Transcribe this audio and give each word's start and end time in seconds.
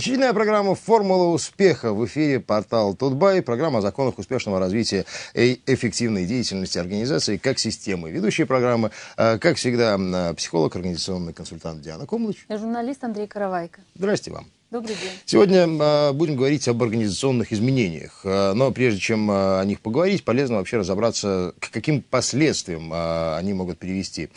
Очередная 0.00 0.32
программа 0.32 0.74
«Формула 0.74 1.26
успеха» 1.26 1.92
в 1.92 2.06
эфире 2.06 2.40
портал 2.40 2.94
Тутбай. 2.94 3.42
Программа 3.42 3.80
о 3.80 3.82
законах 3.82 4.18
успешного 4.18 4.58
развития 4.58 5.04
и 5.34 5.60
эффективной 5.66 6.24
деятельности 6.24 6.78
организации 6.78 7.36
как 7.36 7.58
системы. 7.58 8.10
Ведущие 8.10 8.46
программы, 8.46 8.92
э, 9.18 9.36
как 9.36 9.58
всегда, 9.58 9.98
э, 9.98 10.34
психолог, 10.36 10.74
организационный 10.74 11.34
консультант 11.34 11.82
Диана 11.82 12.06
Комлыч. 12.06 12.46
Журналист 12.48 13.04
Андрей 13.04 13.26
Каравайко. 13.26 13.82
Здрасте 13.94 14.30
вам. 14.30 14.46
Добрый 14.70 14.94
день. 14.94 15.10
Сегодня 15.26 15.66
э, 15.68 16.12
будем 16.14 16.36
говорить 16.36 16.66
об 16.66 16.82
организационных 16.82 17.52
изменениях. 17.52 18.22
Э, 18.24 18.54
но 18.54 18.70
прежде 18.70 19.00
чем 19.00 19.30
э, 19.30 19.60
о 19.60 19.64
них 19.66 19.82
поговорить, 19.82 20.24
полезно 20.24 20.56
вообще 20.56 20.78
разобраться, 20.78 21.52
к 21.60 21.70
каким 21.70 22.00
последствиям 22.00 22.90
э, 22.90 23.36
они 23.36 23.52
могут 23.52 23.76
привести. 23.76 24.30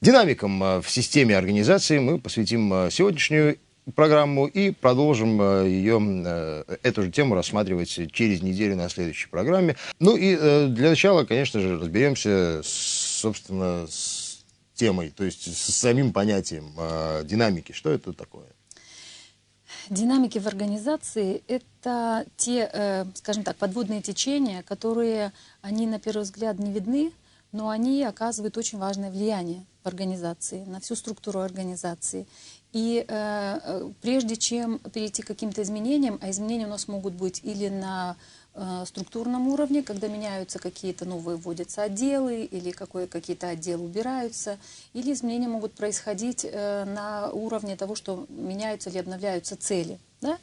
Динамикам 0.00 0.80
в 0.80 0.86
системе 0.88 1.36
организации 1.36 1.98
мы 1.98 2.18
посвятим 2.18 2.90
сегодняшнюю 2.90 3.58
программу 3.94 4.46
и 4.46 4.70
продолжим 4.70 5.40
э, 5.40 5.68
ее, 5.68 6.00
э, 6.00 6.76
эту 6.82 7.02
же 7.02 7.10
тему 7.10 7.34
рассматривать 7.34 7.88
через 8.12 8.42
неделю 8.42 8.76
на 8.76 8.88
следующей 8.88 9.28
программе. 9.28 9.76
Ну 10.00 10.16
и 10.16 10.36
э, 10.38 10.66
для 10.68 10.90
начала, 10.90 11.24
конечно 11.24 11.60
же, 11.60 11.78
разберемся, 11.78 12.60
собственно, 12.64 13.86
с 13.88 14.44
темой, 14.74 15.10
то 15.10 15.24
есть 15.24 15.56
с 15.56 15.74
самим 15.74 16.12
понятием 16.12 16.72
динамики. 17.24 17.72
Что 17.72 17.90
это 17.90 18.12
такое? 18.12 18.44
Динамики 19.88 20.38
в 20.38 20.46
организации– 20.46 21.42
это 21.48 22.26
те, 22.36 23.06
скажем 23.14 23.42
так, 23.42 23.56
подводные 23.56 24.02
течения, 24.02 24.62
которые, 24.62 25.32
они 25.62 25.86
на 25.86 25.98
первый 25.98 26.24
взгляд 26.24 26.58
не 26.58 26.72
видны, 26.72 27.12
но 27.52 27.70
они 27.70 28.02
оказывают 28.02 28.58
очень 28.58 28.76
важное 28.76 29.10
влияние 29.10 29.64
организации, 29.86 30.64
на 30.64 30.80
всю 30.80 30.96
структуру 30.96 31.40
организации. 31.40 32.26
И 32.72 33.04
э, 33.06 33.60
э 33.62 33.90
прежде 34.02 34.36
чем 34.36 34.78
перейти 34.78 35.22
к 35.22 35.26
каким-то 35.26 35.62
изменениям, 35.62 36.18
а 36.20 36.30
изменения 36.30 36.66
у 36.66 36.70
нас 36.70 36.88
могут 36.88 37.14
быть 37.14 37.40
или 37.42 37.68
на 37.68 38.16
структурном 38.86 39.48
уровне, 39.48 39.82
когда 39.82 40.08
меняются 40.08 40.58
какие-то 40.58 41.04
новые, 41.04 41.36
вводятся 41.36 41.82
отделы 41.82 42.44
или 42.44 42.70
какие-то 42.70 43.48
отделы 43.48 43.84
убираются, 43.84 44.58
или 44.94 45.12
изменения 45.12 45.48
могут 45.48 45.72
происходить 45.72 46.46
э, 46.50 46.84
на 46.84 47.30
уровне 47.30 47.76
того, 47.76 47.94
что 47.94 48.26
меняются 48.28 48.88
или 48.88 48.98
обновляются 48.98 49.56
цели. 49.56 49.98
Да? 50.22 50.38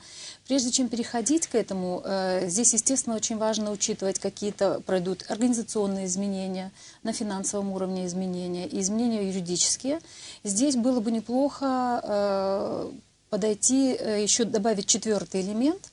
Прежде 0.48 0.70
чем 0.70 0.90
переходить 0.90 1.48
к 1.48 1.56
этому, 1.56 2.02
э, 2.06 2.48
здесь, 2.48 2.74
естественно, 2.74 3.16
очень 3.16 3.38
важно 3.38 3.72
учитывать, 3.72 4.20
какие-то 4.20 4.82
пройдут 4.82 5.26
организационные 5.30 6.06
изменения, 6.06 6.72
на 7.02 7.14
финансовом 7.14 7.72
уровне 7.72 8.06
изменения 8.06 8.68
изменения 8.80 9.28
юридические. 9.28 10.00
Здесь 10.44 10.76
было 10.76 11.00
бы 11.00 11.12
неплохо 11.12 12.92
подойти, 13.30 13.88
еще 13.88 14.44
добавить 14.44 14.86
четвертый 14.86 15.42
элемент, 15.42 15.93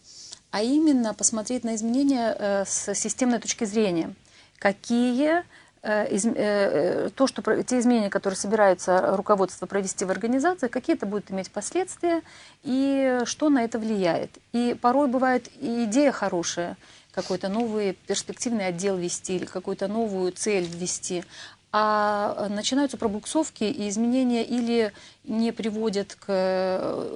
а 0.51 0.63
именно 0.63 1.15
посмотреть 1.15 1.65
на 1.65 1.75
изменения 1.75 2.35
э, 2.39 2.65
с 2.67 2.95
системной 2.95 3.39
точки 3.39 3.65
зрения. 3.65 4.15
Какие 4.59 5.45
э, 5.83 6.19
э, 6.19 7.11
то, 7.15 7.27
что 7.27 7.63
те 7.63 7.79
изменения, 7.79 8.11
которые 8.11 8.37
собирается 8.37 9.17
руководство 9.17 9.67
провести 9.67 10.05
в 10.05 10.11
организации, 10.11 10.69
какие 10.69 10.97
это 10.97 11.07
будут 11.07 11.31
иметь 11.31 11.51
последствия 11.51 12.23
и 12.65 13.21
что 13.25 13.49
на 13.49 13.65
это 13.65 13.79
влияет. 13.79 14.31
И 14.53 14.77
порой 14.81 15.09
бывает 15.09 15.49
и 15.61 15.85
идея 15.85 16.13
хорошая, 16.13 16.77
какой-то 17.13 17.49
новый 17.49 17.93
перспективный 18.07 18.67
отдел 18.67 18.97
вести 18.97 19.37
или 19.37 19.45
какую-то 19.45 19.89
новую 19.89 20.33
цель 20.33 20.65
ввести, 20.65 21.25
а 21.73 22.49
начинаются 22.51 22.97
пробуксовки 22.97 23.63
и 23.65 23.89
изменения 23.89 24.45
или 24.45 24.93
не 25.23 25.53
приводят 25.53 26.17
к 26.17 27.07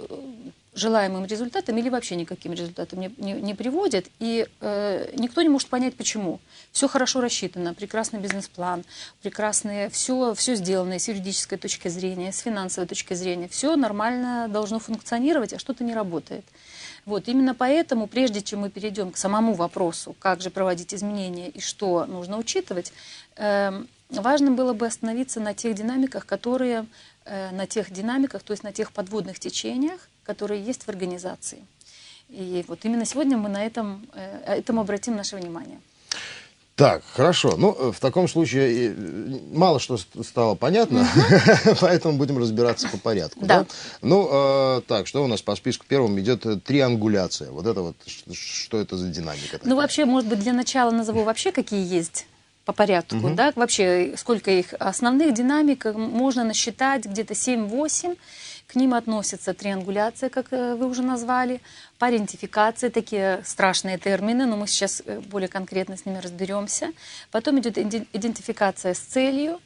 желаемым 0.75 1.25
результатам 1.27 1.77
или 1.79 1.89
вообще 1.89 2.17
никаким 2.17 2.53
результатам 2.53 3.01
не, 3.01 3.15
не, 3.17 3.33
не 3.33 3.55
приводит. 3.55 4.09
И 4.19 4.47
э, 4.61 5.11
никто 5.17 5.43
не 5.43 5.49
может 5.49 5.69
понять, 5.69 5.95
почему. 5.97 6.41
Все 6.73 6.89
хорошо 6.89 7.21
рассчитано, 7.21 7.75
прекрасный 7.75 8.21
бизнес-план, 8.21 8.85
прекрасные, 9.23 9.89
все, 9.91 10.35
все 10.35 10.55
сделано 10.57 10.99
с 10.99 11.09
юридической 11.09 11.59
точки 11.59 11.89
зрения, 11.89 12.33
с 12.33 12.41
финансовой 12.41 12.89
точки 12.89 13.15
зрения. 13.15 13.49
Все 13.49 13.77
нормально 13.77 14.49
должно 14.49 14.79
функционировать, 14.79 15.53
а 15.53 15.59
что-то 15.59 15.85
не 15.85 15.95
работает. 15.95 16.45
Вот, 17.07 17.29
именно 17.29 17.55
поэтому, 17.55 18.07
прежде 18.07 18.41
чем 18.41 18.61
мы 18.61 18.71
перейдем 18.71 19.11
к 19.11 19.17
самому 19.17 19.55
вопросу, 19.55 20.17
как 20.19 20.41
же 20.41 20.51
проводить 20.51 20.95
изменения 20.95 21.51
и 21.51 21.61
что 21.61 22.07
нужно 22.07 22.39
учитывать, 22.39 22.93
э, 23.37 23.85
важно 24.09 24.51
было 24.53 24.73
бы 24.73 24.87
остановиться 24.87 25.39
на 25.39 25.55
тех 25.55 25.75
динамиках, 25.75 26.25
которые, 26.25 26.87
э, 27.27 27.51
на 27.51 27.67
тех 27.67 27.93
динамиках, 27.93 28.43
то 28.43 28.53
есть 28.53 28.63
на 28.63 28.73
тех 28.73 28.91
подводных 28.91 29.39
течениях, 29.39 30.09
которые 30.25 30.63
есть 30.63 30.85
в 30.85 30.89
организации. 30.89 31.65
И 32.29 32.65
вот 32.69 32.85
именно 32.85 33.05
сегодня 33.05 33.37
мы 33.37 33.49
на 33.49 33.65
этом, 33.65 34.07
э, 34.15 34.57
этому 34.59 34.81
обратим 34.81 35.17
наше 35.17 35.37
внимание. 35.37 35.79
Так, 36.77 37.05
хорошо. 37.13 37.55
Ну, 37.57 37.77
э, 37.79 37.93
в 37.93 38.01
таком 38.01 38.27
случае 38.27 38.89
э, 38.89 38.95
мало 39.53 39.79
что 39.79 39.97
стало 39.97 40.57
понятно, 40.57 41.07
поэтому 41.81 42.19
будем 42.19 42.37
разбираться 42.39 42.89
по 42.89 42.99
порядку. 42.99 43.47
Да. 43.47 43.61
да? 43.61 43.67
Ну, 44.03 44.29
э, 44.79 44.81
так, 44.89 45.07
что 45.07 45.23
у 45.23 45.29
нас 45.29 45.41
по 45.41 45.55
списку 45.55 45.87
первым 45.89 46.19
идет 46.19 46.43
триангуляция. 46.65 47.53
Вот 47.53 47.67
это 47.67 47.81
вот, 47.81 47.97
что 48.33 48.81
это 48.81 48.97
за 48.97 49.09
динамика? 49.09 49.53
Такая? 49.53 49.69
Ну, 49.71 49.77
вообще, 49.77 50.05
может 50.05 50.29
быть, 50.29 50.41
для 50.41 50.53
начала 50.53 50.91
назову 50.91 51.23
вообще, 51.23 51.53
какие 51.53 51.87
есть 51.87 52.27
по 52.65 52.73
порядку, 52.73 53.17
угу. 53.19 53.35
да, 53.35 53.53
вообще 53.55 54.15
сколько 54.17 54.51
их 54.51 54.75
основных 54.81 55.33
динамик 55.35 55.85
можно 55.95 56.43
насчитать 56.43 57.05
где-то 57.05 57.35
7-8. 57.35 58.17
К 58.67 58.77
ним 58.77 58.95
относятся 58.95 59.53
триангуляция, 59.53 60.31
как 60.31 60.53
э, 60.53 60.75
вы 60.75 60.87
уже 60.87 61.03
назвали, 61.03 61.61
парентификация, 61.99 62.91
такие 62.91 63.43
страшные 63.45 63.99
термины, 63.99 64.47
но 64.47 64.57
мы 64.57 64.67
сейчас 64.67 65.03
э, 65.05 65.21
более 65.21 65.49
конкретно 65.49 65.97
с 65.97 66.07
ними 66.07 66.19
разберемся. 66.19 66.93
Потом 67.31 67.59
идет 67.61 67.77
идентификация 67.79 68.95
с 68.95 68.99
целью, 68.99 69.61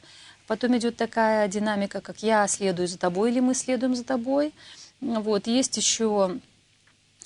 потом 0.47 0.77
идет 0.77 0.97
такая 0.97 1.47
динамика, 1.47 2.01
как 2.01 2.23
я 2.23 2.47
следую 2.47 2.87
за 2.87 2.97
тобой 2.97 3.31
или 3.31 3.39
мы 3.39 3.53
следуем 3.53 3.95
за 3.95 4.03
тобой. 4.03 4.53
Вот. 4.99 5.47
Есть 5.47 5.77
еще 5.77 6.37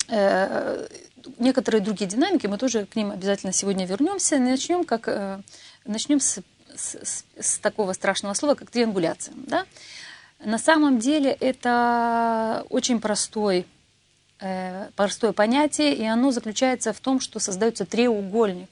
э, 0.08 0.86
некоторые 1.38 1.80
другие 1.82 2.08
динамики, 2.08 2.46
мы 2.46 2.58
тоже 2.58 2.86
к 2.86 2.96
ним 2.96 3.10
обязательно 3.10 3.52
сегодня 3.52 3.86
вернемся. 3.86 4.38
Начнем, 4.38 4.84
как, 4.84 5.08
э, 5.08 5.40
начнем 5.84 6.20
с, 6.20 6.40
с, 6.76 7.24
с 7.38 7.58
такого 7.58 7.92
страшного 7.94 8.34
слова, 8.34 8.54
как 8.54 8.70
триангуляция. 8.70 9.34
Да? 9.36 9.66
На 10.38 10.58
самом 10.58 10.98
деле 10.98 11.30
это 11.30 12.66
очень 12.68 13.00
простой, 13.00 13.66
э, 14.40 14.88
простое 14.96 15.32
понятие, 15.32 15.94
и 15.94 16.04
оно 16.04 16.30
заключается 16.30 16.92
в 16.92 17.00
том, 17.00 17.20
что 17.20 17.38
создается 17.38 17.84
треугольник. 17.86 18.68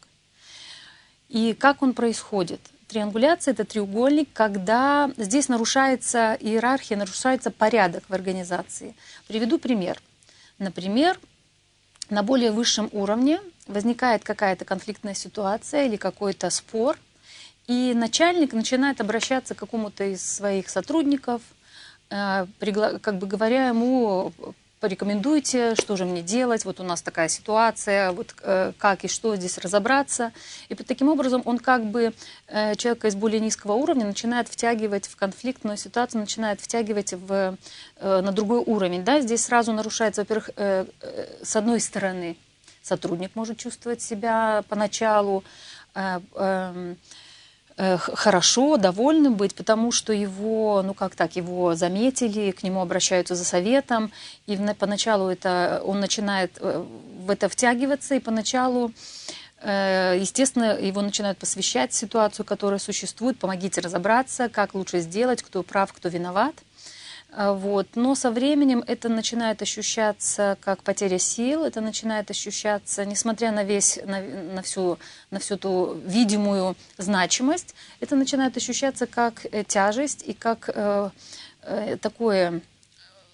И 1.28 1.54
как 1.54 1.82
он 1.82 1.94
происходит? 1.94 2.60
Триангуляция– 2.88 3.52
это 3.54 3.64
треугольник, 3.64 4.28
когда 4.34 5.10
здесь 5.16 5.48
нарушается 5.48 6.36
иерархия, 6.38 6.98
нарушается 6.98 7.50
порядок 7.50 8.04
в 8.06 8.12
организации. 8.12 8.94
Приведу 9.28 9.58
пример. 9.58 9.98
Например, 10.58 11.18
на 12.10 12.22
более 12.22 12.50
высшем 12.50 12.90
уровне 12.92 13.40
возникает 13.66 14.24
какая-то 14.24 14.66
конфликтная 14.66 15.14
ситуация 15.14 15.86
или 15.86 15.96
какой-то 15.96 16.50
спор, 16.50 16.98
и 17.66 17.94
начальник 17.94 18.52
начинает 18.52 19.00
обращаться 19.00 19.54
к 19.54 19.58
какому-то 19.58 20.04
из 20.04 20.22
своих 20.22 20.68
сотрудников– 20.68 21.42
Э, 22.12 22.46
как 23.00 23.16
бы 23.16 23.26
говоря 23.26 23.68
ему, 23.68 24.32
порекомендуйте, 24.80 25.74
что 25.76 25.96
же 25.96 26.04
мне 26.04 26.22
делать, 26.22 26.64
вот 26.66 26.78
у 26.78 26.82
нас 26.82 27.00
такая 27.00 27.28
ситуация, 27.28 28.12
вот 28.12 28.34
э, 28.42 28.72
как 28.76 29.04
и 29.04 29.08
что 29.08 29.34
здесь 29.36 29.56
разобраться. 29.56 30.32
И 30.68 30.74
таким 30.74 31.08
образом 31.08 31.40
он 31.46 31.58
как 31.58 31.86
бы 31.86 32.12
э, 32.48 32.74
человека 32.74 33.08
из 33.08 33.14
более 33.14 33.40
низкого 33.40 33.72
уровня 33.72 34.04
начинает 34.04 34.48
втягивать 34.48 35.06
в 35.06 35.16
конфликтную 35.16 35.78
ситуацию, 35.78 36.20
начинает 36.20 36.60
втягивать 36.60 37.14
в, 37.14 37.56
на 38.02 38.32
другой 38.32 38.58
уровень. 38.58 39.04
Да? 39.04 39.20
Здесь 39.20 39.46
сразу 39.46 39.72
нарушается, 39.72 40.22
во-первых, 40.22 40.50
с 40.56 41.56
одной 41.56 41.81
стороны, 41.81 42.37
сотрудник 42.82 43.34
может 43.34 43.56
чувствовать 43.56 44.02
себя 44.02 44.64
поначалу 44.69 45.44
эм, 45.94 46.98
хорошо, 47.76 48.76
довольным 48.76 49.34
быть, 49.34 49.54
потому 49.54 49.92
что 49.92 50.12
его, 50.12 50.82
ну 50.82 50.94
как 50.94 51.14
так, 51.14 51.36
его 51.36 51.74
заметили, 51.74 52.50
к 52.50 52.62
нему 52.62 52.80
обращаются 52.80 53.34
за 53.34 53.44
советом, 53.44 54.12
и 54.46 54.58
поначалу 54.78 55.28
это, 55.28 55.82
он 55.84 56.00
начинает 56.00 56.52
э, 56.60 56.84
в 57.24 57.30
это 57.30 57.48
втягиваться, 57.48 58.14
и 58.14 58.20
поначалу, 58.20 58.92
э, 59.62 60.16
естественно, 60.20 60.78
его 60.78 61.00
начинают 61.00 61.38
посвящать 61.38 61.92
ситуацию, 61.92 62.44
которая 62.44 62.78
существует, 62.78 63.38
помогите 63.38 63.80
разобраться, 63.80 64.48
как 64.48 64.75
лучше 64.75 65.00
сделать, 65.00 65.42
кто 65.42 65.62
прав, 65.62 65.92
кто 65.92 66.08
виноват– 66.08 66.54
вот. 67.37 67.88
Но 67.94 68.14
со 68.14 68.31
временем 68.31 68.84
это 68.87 69.08
начинает 69.08 69.62
ощущаться 69.62 70.58
как 70.61 70.82
потеря 70.82 71.19
сил, 71.19 71.64
это 71.64 71.81
начинает 71.81 72.31
ощущаться, 72.31 73.05
несмотря 73.06 73.52
на, 73.52 73.64
весь, 73.64 73.99
на, 74.05 74.20
на, 74.20 74.62
всю, 74.62 74.99
на 75.31 75.38
всю 75.38 75.56
ту 75.56 75.94
видимую 76.05 76.76
значимость, 76.99 77.75
это 78.00 78.17
начинает 78.17 78.56
ощущаться 78.56 79.06
как 79.06 79.46
э, 79.50 79.64
тяжесть 79.64 80.23
и 80.26 80.34
как 80.34 80.69
э, 80.75 81.11
э, 81.62 81.96
такое 81.96 82.61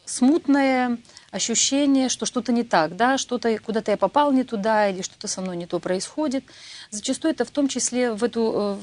смутное 0.04 0.98
ощущение, 1.30 2.08
что 2.08 2.24
что-то 2.26 2.52
не 2.52 2.64
так, 2.64 2.96
да, 2.96 3.18
что-то 3.18 3.58
куда-то 3.58 3.90
я 3.90 3.96
попал 3.96 4.32
не 4.32 4.44
туда 4.44 4.88
или 4.88 5.02
что-то 5.02 5.28
со 5.28 5.40
мной 5.40 5.56
не 5.56 5.66
то 5.66 5.78
происходит. 5.78 6.44
Зачастую 6.90 7.32
это 7.32 7.44
в 7.44 7.50
том 7.50 7.68
числе 7.68 8.12
в 8.12 8.24
эту 8.24 8.40
э, 8.40 8.76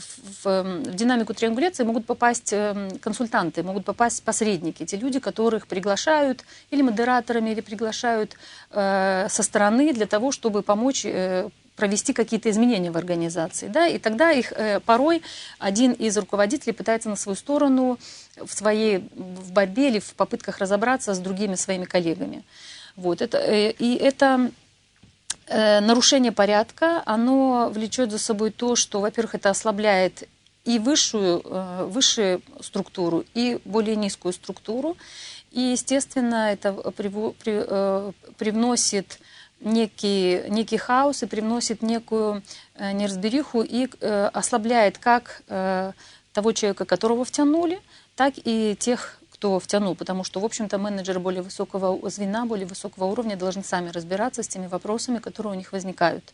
в, 0.43 0.47
эм, 0.47 0.83
в 0.83 0.95
динамику 0.95 1.33
триангуляции 1.33 1.83
могут 1.83 2.05
попасть 2.05 2.53
эм, 2.53 2.99
консультанты, 2.99 3.63
могут 3.63 3.85
попасть 3.85 4.23
посредники, 4.23 4.85
те 4.85 4.97
люди, 4.97 5.19
которых 5.19 5.67
приглашают 5.67 6.43
или 6.69 6.83
модераторами, 6.83 7.49
или 7.49 7.61
приглашают 7.61 8.35
э, 8.71 9.27
со 9.29 9.43
стороны 9.43 9.91
для 9.93 10.05
того, 10.05 10.31
чтобы 10.31 10.61
помочь 10.61 11.03
э, 11.05 11.49
провести 11.75 12.13
какие-то 12.13 12.49
изменения 12.49 12.91
в 12.91 12.97
организации. 12.97 13.67
Да? 13.67 13.87
И 13.87 13.97
тогда 13.97 14.31
их 14.31 14.51
э, 14.53 14.79
порой 14.79 15.21
один 15.59 15.91
из 15.91 16.17
руководителей 16.17 16.73
пытается 16.73 17.09
на 17.09 17.15
свою 17.15 17.35
сторону 17.35 17.99
в 18.37 18.51
своей 18.53 19.09
в 19.15 19.51
борьбе 19.51 19.89
или 19.89 19.99
в 19.99 20.13
попытках 20.13 20.59
разобраться 20.59 21.13
с 21.13 21.19
другими 21.19 21.55
своими 21.55 21.85
коллегами. 21.85 22.43
Вот. 22.95 23.21
Это, 23.21 23.37
э, 23.37 23.71
и 23.71 23.95
это 23.95 24.51
э, 25.47 25.79
нарушение 25.81 26.31
порядка, 26.31 27.03
оно 27.05 27.69
влечет 27.73 28.11
за 28.11 28.19
собой 28.19 28.51
то, 28.51 28.75
что, 28.75 29.01
во-первых, 29.01 29.35
это 29.35 29.49
ослабляет 29.49 30.27
и 30.63 30.79
высшую, 30.79 31.41
э, 31.43 31.85
высшую 31.85 32.41
структуру, 32.61 33.23
и 33.33 33.59
более 33.65 33.95
низкую 33.95 34.33
структуру. 34.33 34.97
И, 35.51 35.61
естественно, 35.61 36.51
это 36.51 36.73
при, 36.73 37.07
при, 37.07 37.63
э, 37.67 38.11
привносит 38.37 39.19
некий, 39.59 40.43
некий 40.49 40.77
хаос 40.77 41.23
и 41.23 41.25
привносит 41.25 41.81
некую 41.81 42.43
э, 42.75 42.91
неразбериху 42.91 43.61
и 43.61 43.87
э, 43.99 44.29
ослабляет 44.33 44.97
как 44.97 45.43
э, 45.47 45.91
того 46.33 46.51
человека, 46.51 46.85
которого 46.85 47.25
втянули, 47.25 47.81
так 48.15 48.33
и 48.37 48.75
тех, 48.79 49.19
кто 49.31 49.59
втянул, 49.59 49.95
потому 49.95 50.23
что, 50.23 50.39
в 50.39 50.45
общем-то, 50.45 50.77
менеджеры 50.77 51.19
более 51.19 51.41
высокого 51.41 52.09
звена, 52.09 52.45
более 52.45 52.67
высокого 52.67 53.05
уровня 53.05 53.35
должны 53.35 53.63
сами 53.63 53.89
разбираться 53.89 54.43
с 54.43 54.47
теми 54.47 54.67
вопросами, 54.67 55.19
которые 55.19 55.53
у 55.53 55.55
них 55.55 55.71
возникают. 55.71 56.33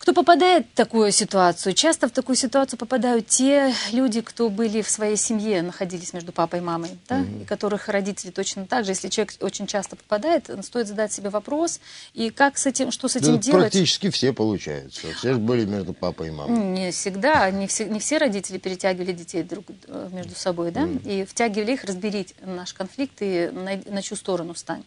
Кто 0.00 0.14
попадает 0.14 0.66
в 0.72 0.76
такую 0.76 1.12
ситуацию? 1.12 1.74
Часто 1.74 2.08
в 2.08 2.10
такую 2.10 2.34
ситуацию 2.34 2.78
попадают 2.78 3.26
те 3.26 3.74
люди, 3.92 4.22
кто 4.22 4.48
были 4.48 4.80
в 4.80 4.88
своей 4.88 5.16
семье, 5.16 5.60
находились 5.60 6.14
между 6.14 6.32
папой 6.32 6.60
и 6.60 6.62
мамой, 6.62 6.98
да, 7.06 7.18
угу. 7.18 7.42
и 7.42 7.44
которых 7.44 7.86
родители 7.86 8.30
точно 8.30 8.64
так 8.64 8.86
же. 8.86 8.92
Если 8.92 9.08
человек 9.08 9.34
очень 9.40 9.66
часто 9.66 9.96
попадает, 9.96 10.48
стоит 10.64 10.88
задать 10.88 11.12
себе 11.12 11.28
вопрос, 11.28 11.80
и 12.14 12.30
как 12.30 12.56
с 12.56 12.64
этим, 12.64 12.92
что 12.92 13.08
с 13.08 13.16
этим 13.16 13.34
да, 13.34 13.42
делать? 13.42 13.60
Практически 13.72 14.08
все 14.08 14.32
получается. 14.32 15.06
Все 15.18 15.34
были 15.34 15.66
между 15.66 15.92
папой 15.92 16.28
и 16.28 16.30
мамой. 16.30 16.58
Не 16.58 16.92
всегда, 16.92 17.50
не 17.50 17.66
все, 17.66 17.84
не 17.84 18.00
все 18.00 18.16
родители 18.16 18.56
перетягивали 18.56 19.12
детей 19.12 19.42
друг 19.42 19.66
э, 19.86 20.08
между 20.12 20.34
собой, 20.34 20.70
да, 20.70 20.84
угу. 20.84 20.98
и 21.04 21.26
втягивали 21.26 21.72
их 21.72 21.84
разберить 21.84 22.34
наш 22.40 22.72
конфликт 22.72 23.16
и 23.20 23.50
на, 23.52 23.78
на 23.84 24.00
чью 24.00 24.16
сторону 24.16 24.54
встань. 24.54 24.82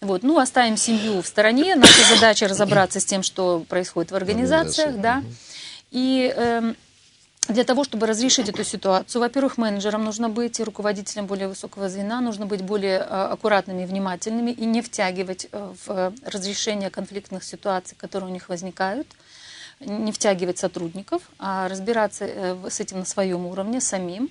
Вот. 0.00 0.22
Ну, 0.22 0.38
оставим 0.38 0.76
семью 0.76 1.22
в 1.22 1.26
стороне. 1.26 1.74
Наша 1.74 2.14
задача 2.14 2.48
разобраться 2.48 3.00
с 3.00 3.04
тем, 3.04 3.22
что 3.22 3.64
происходит 3.68 4.12
в 4.12 4.16
организациях. 4.16 4.96
Да. 4.96 5.22
И 5.90 6.32
э, 6.36 6.74
для 7.48 7.64
того, 7.64 7.84
чтобы 7.84 8.06
разрешить 8.06 8.48
эту 8.48 8.64
ситуацию, 8.64 9.20
во-первых, 9.20 9.56
менеджерам 9.56 10.04
нужно 10.04 10.28
быть 10.28 10.58
и 10.58 10.64
руководителям 10.64 11.26
более 11.26 11.48
высокого 11.48 11.88
звена, 11.88 12.20
нужно 12.20 12.44
быть 12.46 12.62
более 12.62 12.98
э, 12.98 13.02
аккуратными 13.02 13.82
и 13.82 13.86
внимательными 13.86 14.50
и 14.50 14.64
не 14.64 14.82
втягивать 14.82 15.48
э, 15.52 15.72
в 15.86 16.12
разрешение 16.24 16.90
конфликтных 16.90 17.44
ситуаций, 17.44 17.96
которые 17.96 18.30
у 18.30 18.32
них 18.32 18.48
возникают, 18.48 19.06
не 19.80 20.10
втягивать 20.10 20.58
сотрудников, 20.58 21.22
а 21.38 21.68
разбираться 21.68 22.24
э, 22.26 22.56
с 22.68 22.80
этим 22.80 23.00
на 23.00 23.04
своем 23.04 23.46
уровне 23.46 23.80
самим. 23.80 24.28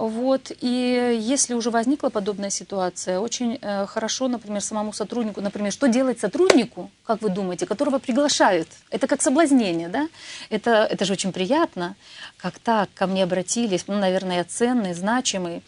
Вот. 0.00 0.50
И 0.62 1.18
если 1.20 1.52
уже 1.52 1.70
возникла 1.70 2.08
подобная 2.08 2.48
ситуация, 2.48 3.20
очень 3.20 3.58
э, 3.60 3.84
хорошо, 3.84 4.28
например, 4.28 4.62
самому 4.62 4.94
сотруднику, 4.94 5.42
например, 5.42 5.72
что 5.72 5.88
делать 5.88 6.18
сотруднику, 6.18 6.90
как 7.04 7.20
вы 7.20 7.28
думаете, 7.28 7.66
которого 7.66 7.98
приглашают? 7.98 8.66
Это 8.88 9.06
как 9.06 9.20
соблазнение, 9.20 9.88
да? 9.88 10.08
Это, 10.48 10.88
это 10.90 11.04
же 11.04 11.12
очень 11.12 11.32
приятно, 11.32 11.96
как 12.38 12.58
так 12.58 12.88
ко 12.94 13.06
мне 13.06 13.24
обратились, 13.24 13.84
ну, 13.88 13.98
наверное, 13.98 14.38
я 14.38 14.44
ценный, 14.44 14.94
значимый. 14.94 15.62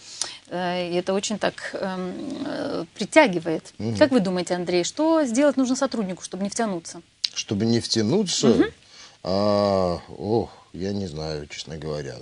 Э, 0.48 0.88
и 0.90 0.94
это 0.94 1.12
очень 1.12 1.36
так 1.38 1.74
эм, 1.74 2.14
э, 2.46 2.84
притягивает. 2.94 3.74
Угу. 3.78 3.96
Как 3.98 4.12
вы 4.12 4.20
думаете, 4.20 4.54
Андрей, 4.54 4.84
что 4.84 5.24
сделать 5.24 5.58
нужно 5.58 5.76
сотруднику, 5.76 6.22
чтобы 6.24 6.42
не 6.42 6.48
втянуться? 6.48 7.02
Чтобы 7.34 7.66
не 7.66 7.80
втянуться? 7.80 8.48
Угу. 8.48 8.64
А, 9.24 10.00
ох, 10.16 10.50
я 10.72 10.94
не 10.94 11.06
знаю, 11.06 11.46
честно 11.48 11.76
говоря 11.76 12.16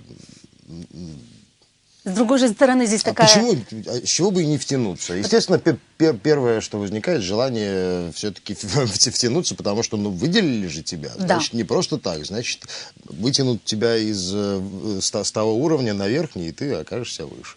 с 2.10 2.14
другой 2.14 2.38
же 2.38 2.48
стороны, 2.48 2.86
здесь 2.86 3.02
а 3.02 3.06
такая... 3.06 3.26
Почему? 3.26 3.56
А 3.86 4.06
с 4.06 4.08
чего 4.08 4.30
бы 4.30 4.42
и 4.42 4.46
не 4.46 4.58
втянуться? 4.58 5.14
Естественно, 5.14 5.58
пер 5.58 5.78
пер 5.96 6.16
первое, 6.16 6.60
что 6.60 6.78
возникает, 6.78 7.22
желание 7.22 8.10
все-таки 8.12 8.54
втянуться, 9.10 9.54
потому 9.54 9.82
что, 9.82 9.96
ну, 9.96 10.10
выделили 10.10 10.66
же 10.66 10.82
тебя. 10.82 11.10
Да. 11.18 11.26
Значит, 11.26 11.52
не 11.52 11.64
просто 11.64 11.98
так. 11.98 12.24
Значит, 12.24 12.66
вытянут 13.04 13.64
тебя 13.64 13.96
из 13.96 14.30
э, 14.34 15.00
с 15.00 15.32
того 15.32 15.56
уровня 15.56 15.94
на 15.94 16.08
верхний, 16.08 16.48
и 16.48 16.52
ты 16.52 16.72
окажешься 16.74 17.26
выше. 17.26 17.56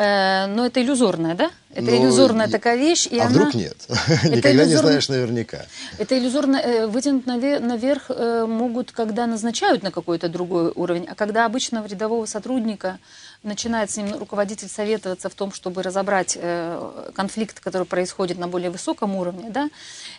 Э, 0.00 0.46
но 0.46 0.64
это 0.64 0.80
иллюзорная, 0.80 1.34
да? 1.34 1.50
Это 1.74 1.90
ну, 1.90 2.02
иллюзорная 2.02 2.48
и... 2.48 2.50
такая 2.50 2.76
вещь. 2.76 3.06
И 3.06 3.18
а 3.18 3.26
она... 3.26 3.30
вдруг 3.30 3.52
нет? 3.54 3.76
Никогда 4.24 4.64
не 4.64 4.76
знаешь 4.76 5.10
наверняка. 5.10 5.66
Это 5.98 6.18
иллюзорно 6.18 6.56
э, 6.56 6.86
вытянуть 6.86 7.26
наверх 7.26 8.10
могут, 8.48 8.92
когда 8.92 9.26
назначают 9.26 9.82
на 9.82 9.90
какой-то 9.90 10.30
другой 10.30 10.72
уровень, 10.74 11.06
а 11.06 11.14
когда 11.14 11.44
обычного 11.44 11.86
рядового 11.86 12.24
сотрудника 12.24 12.98
начинает 13.42 13.90
с 13.90 13.98
ним 13.98 14.16
руководитель 14.16 14.68
советоваться 14.68 15.28
в 15.28 15.34
том, 15.34 15.52
чтобы 15.52 15.82
разобрать 15.82 16.38
э, 16.40 17.10
конфликт, 17.14 17.60
который 17.60 17.86
происходит 17.86 18.38
на 18.38 18.48
более 18.48 18.70
высоком 18.70 19.16
уровне, 19.16 19.50
да, 19.50 19.68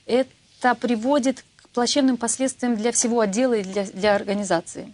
это 0.06 0.76
приводит 0.76 1.44
к 1.56 1.70
плачевным 1.70 2.18
последствиям 2.18 2.76
для 2.76 2.92
всего 2.92 3.20
отдела 3.20 3.56
и 3.56 3.64
для, 3.64 3.86
для 3.86 4.14
организации. 4.14 4.94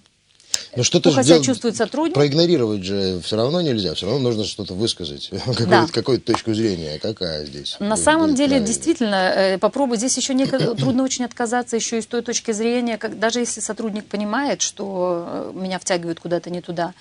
Но 0.75 0.83
что-то 0.83 1.11
же 1.11 1.23
дел... 1.23 1.41
чувствует 1.41 1.75
сотрудник. 1.75 2.13
Проигнорировать 2.13 2.83
же 2.83 3.19
все 3.23 3.35
равно 3.35 3.61
нельзя, 3.61 3.93
все 3.93 4.05
равно 4.05 4.29
нужно 4.29 4.45
что-то 4.45 4.73
высказать, 4.73 5.29
какую-то, 5.45 5.65
да. 5.65 5.87
какую 5.91 6.21
точку 6.21 6.53
зрения, 6.53 6.99
какая 6.99 7.45
здесь. 7.45 7.77
На 7.79 7.97
самом 7.97 8.35
деле, 8.35 8.49
правильно. 8.49 8.67
действительно, 8.67 9.33
э, 9.35 9.57
попробуй, 9.57 9.97
здесь 9.97 10.17
еще 10.17 10.33
не, 10.33 10.45
трудно 10.77 11.03
очень 11.03 11.25
отказаться 11.25 11.75
еще 11.75 11.97
и 11.97 12.01
с 12.01 12.05
той 12.05 12.21
точки 12.21 12.51
зрения, 12.51 12.97
как, 12.97 13.19
даже 13.19 13.39
если 13.39 13.61
сотрудник 13.61 14.05
понимает, 14.05 14.61
что 14.61 15.25
э, 15.27 15.51
меня 15.55 15.79
втягивают 15.79 16.19
куда-то 16.19 16.49
не 16.49 16.61
туда, 16.61 16.93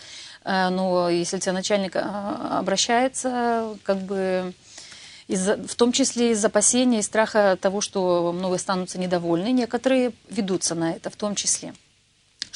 Э, 0.46 0.68
но 0.70 1.10
если 1.10 1.38
тебе 1.38 1.52
начальник 1.52 1.96
э, 1.96 2.00
обращается, 2.00 3.76
как 3.82 3.98
бы 3.98 4.54
из 5.26 5.44
в 5.44 5.74
том 5.74 5.90
числе 5.90 6.30
из 6.30 6.44
опасения 6.44 7.00
и 7.00 7.02
страха 7.02 7.58
того, 7.60 7.80
что 7.80 8.32
многие 8.32 8.54
останутся 8.54 8.98
недовольны, 8.98 9.50
некоторые 9.50 10.12
ведутся 10.30 10.76
на 10.76 10.92
это 10.92 11.10
в 11.10 11.16
том 11.16 11.34
числе. 11.34 11.74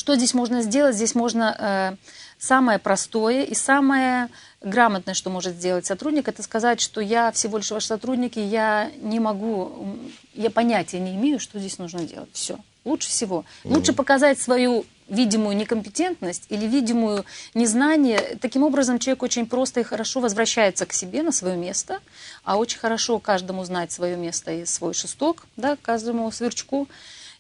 Что 0.01 0.17
здесь 0.17 0.33
можно 0.33 0.63
сделать? 0.63 0.97
Здесь 0.97 1.15
можно 1.15 1.55
э, 1.59 1.97
самое 2.39 2.79
простое 2.79 3.43
и 3.43 3.55
самое 3.55 4.31
грамотное, 4.63 5.13
что 5.13 5.29
может 5.29 5.57
сделать 5.57 5.85
сотрудник, 5.85 6.27
это 6.27 6.43
сказать, 6.43 6.81
что 6.81 7.03
я 7.03 7.31
всего 7.33 7.59
лишь 7.59 7.71
ваш 7.71 7.85
сотрудник, 7.85 8.39
и 8.39 8.41
я 8.41 8.91
не 9.03 9.21
могу, 9.21 9.99
я 10.33 10.49
понятия 10.49 11.01
не 11.01 11.17
имею, 11.17 11.39
что 11.39 11.59
здесь 11.59 11.77
нужно 11.77 12.01
делать. 12.05 12.31
Все. 12.33 12.59
Лучше 12.87 13.11
всего. 13.11 13.45
Mm-hmm. 13.65 13.75
Лучше 13.75 13.93
показать 13.93 14.41
свою 14.41 14.87
видимую 15.07 15.55
некомпетентность 15.55 16.47
или 16.49 16.65
видимую 16.65 17.27
незнание. 17.53 18.39
Таким 18.41 18.63
образом, 18.63 19.01
человек 19.01 19.23
очень 19.23 19.45
просто 19.45 19.81
и 19.81 19.83
хорошо 19.83 20.21
возвращается 20.21 20.87
к 20.87 20.95
себе 20.95 21.23
на 21.23 21.31
свое 21.31 21.59
место, 21.59 22.01
а 22.43 22.57
очень 22.57 22.79
хорошо 22.79 23.19
каждому 23.19 23.65
знать 23.65 23.93
свое 23.93 24.17
место 24.17 24.51
и 24.51 24.65
свой 24.65 24.95
шесток, 24.95 25.45
да, 25.59 25.77
каждому 25.77 26.33
сверчку. 26.33 26.89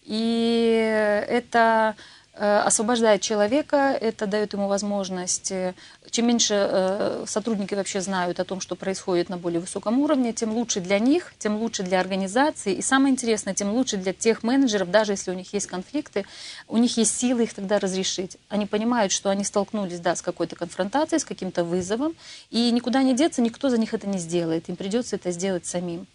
И 0.03 1.25
это 1.29 1.95
освобождает 2.41 3.21
человека, 3.21 3.97
это 4.01 4.27
дает 4.27 4.55
ему 4.55 4.67
возможность, 4.67 5.53
э, 5.53 5.75
чем 6.11 6.27
меньше 6.27 6.55
э, 6.55 7.25
сотрудники 7.27 7.75
вообще 7.75 8.01
знают 8.01 8.41
о 8.41 8.47
том, 8.47 8.63
что 8.63 8.77
происходит 8.77 9.29
на 9.29 9.37
более 9.37 9.61
высоком 9.61 9.99
уровне, 9.99 10.33
тем 10.33 10.55
лучше 10.55 10.81
для 10.81 10.99
них, 10.99 11.35
тем 11.39 11.57
лучше 11.57 11.83
для 11.83 12.01
организации, 12.01 12.73
и 12.73 12.81
самое 12.81 13.13
интересное, 13.13 13.53
тем 13.53 13.71
лучше 13.73 13.99
для 13.99 14.15
тех 14.15 14.43
менеджеров, 14.43 14.91
даже 14.91 15.13
если 15.13 15.31
у 15.31 15.35
них 15.35 15.53
есть 15.53 15.67
конфликты, 15.67 16.25
у 16.67 16.79
них 16.79 16.97
есть 16.97 17.15
силы 17.15 17.43
их 17.43 17.53
тогда 17.53 17.79
разрешить. 17.79 18.39
Они 18.49 18.65
понимают, 18.65 19.13
что 19.13 19.29
они 19.29 19.45
столкнулись 19.45 20.01
да, 20.01 20.17
с 20.17 20.23
какой-то 20.23 20.57
конфронтацией, 20.57 21.21
с 21.21 21.27
каким-то 21.27 21.63
вызовом, 21.63 22.15
и 22.49 22.71
никуда 22.71 23.03
не 23.03 23.15
деться, 23.15 23.43
никто 23.43 23.69
за 23.69 23.77
них 23.77 23.93
это 23.93 24.09
не 24.09 24.19
сделает, 24.19 24.71
им 24.71 24.77
придется 24.77 25.17
это 25.17 25.31
сделать 25.31 25.67
самим. 25.67 26.07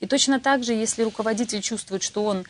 И 0.00 0.06
точно 0.06 0.38
так 0.38 0.64
же, 0.64 0.74
если 0.74 1.02
руководитель 1.02 1.62
чувствует, 1.62 2.02
что 2.02 2.24
он 2.24 2.44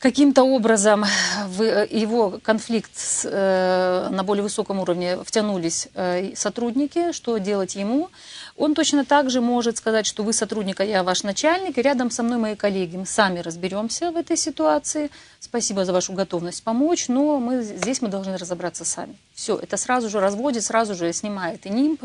каким-то 0.00 0.44
образом 0.44 1.04
в 1.46 1.60
э, 1.62 1.86
его 1.90 2.40
конфликт 2.42 2.90
с, 2.96 3.28
э, 3.30 4.08
на 4.10 4.24
более 4.24 4.42
высоком 4.42 4.80
уровне 4.80 5.18
втянулись 5.22 5.88
э, 5.94 6.34
сотрудники, 6.34 7.12
что 7.12 7.36
делать 7.36 7.76
ему, 7.76 8.08
он 8.56 8.74
точно 8.74 9.04
так 9.04 9.30
же 9.30 9.42
может 9.42 9.76
сказать, 9.76 10.06
что 10.06 10.22
вы 10.22 10.32
сотрудник, 10.32 10.80
а 10.80 10.84
я 10.84 11.02
ваш 11.02 11.22
начальник, 11.22 11.76
и 11.76 11.82
рядом 11.82 12.10
со 12.10 12.22
мной 12.22 12.38
мои 12.38 12.56
коллеги. 12.56 12.96
Мы 12.96 13.06
сами 13.06 13.40
разберемся 13.40 14.10
в 14.10 14.16
этой 14.16 14.38
ситуации. 14.38 15.10
Спасибо 15.38 15.84
за 15.84 15.92
вашу 15.92 16.14
готовность 16.14 16.64
помочь, 16.64 17.08
но 17.08 17.38
мы, 17.38 17.62
здесь 17.62 18.00
мы 18.00 18.08
должны 18.08 18.38
разобраться 18.38 18.86
сами. 18.86 19.16
Все, 19.34 19.56
это 19.56 19.76
сразу 19.76 20.08
же 20.08 20.18
разводит, 20.18 20.64
сразу 20.64 20.94
же 20.94 21.12
снимает 21.12 21.66
и 21.66 21.70
нимб, 21.70 22.04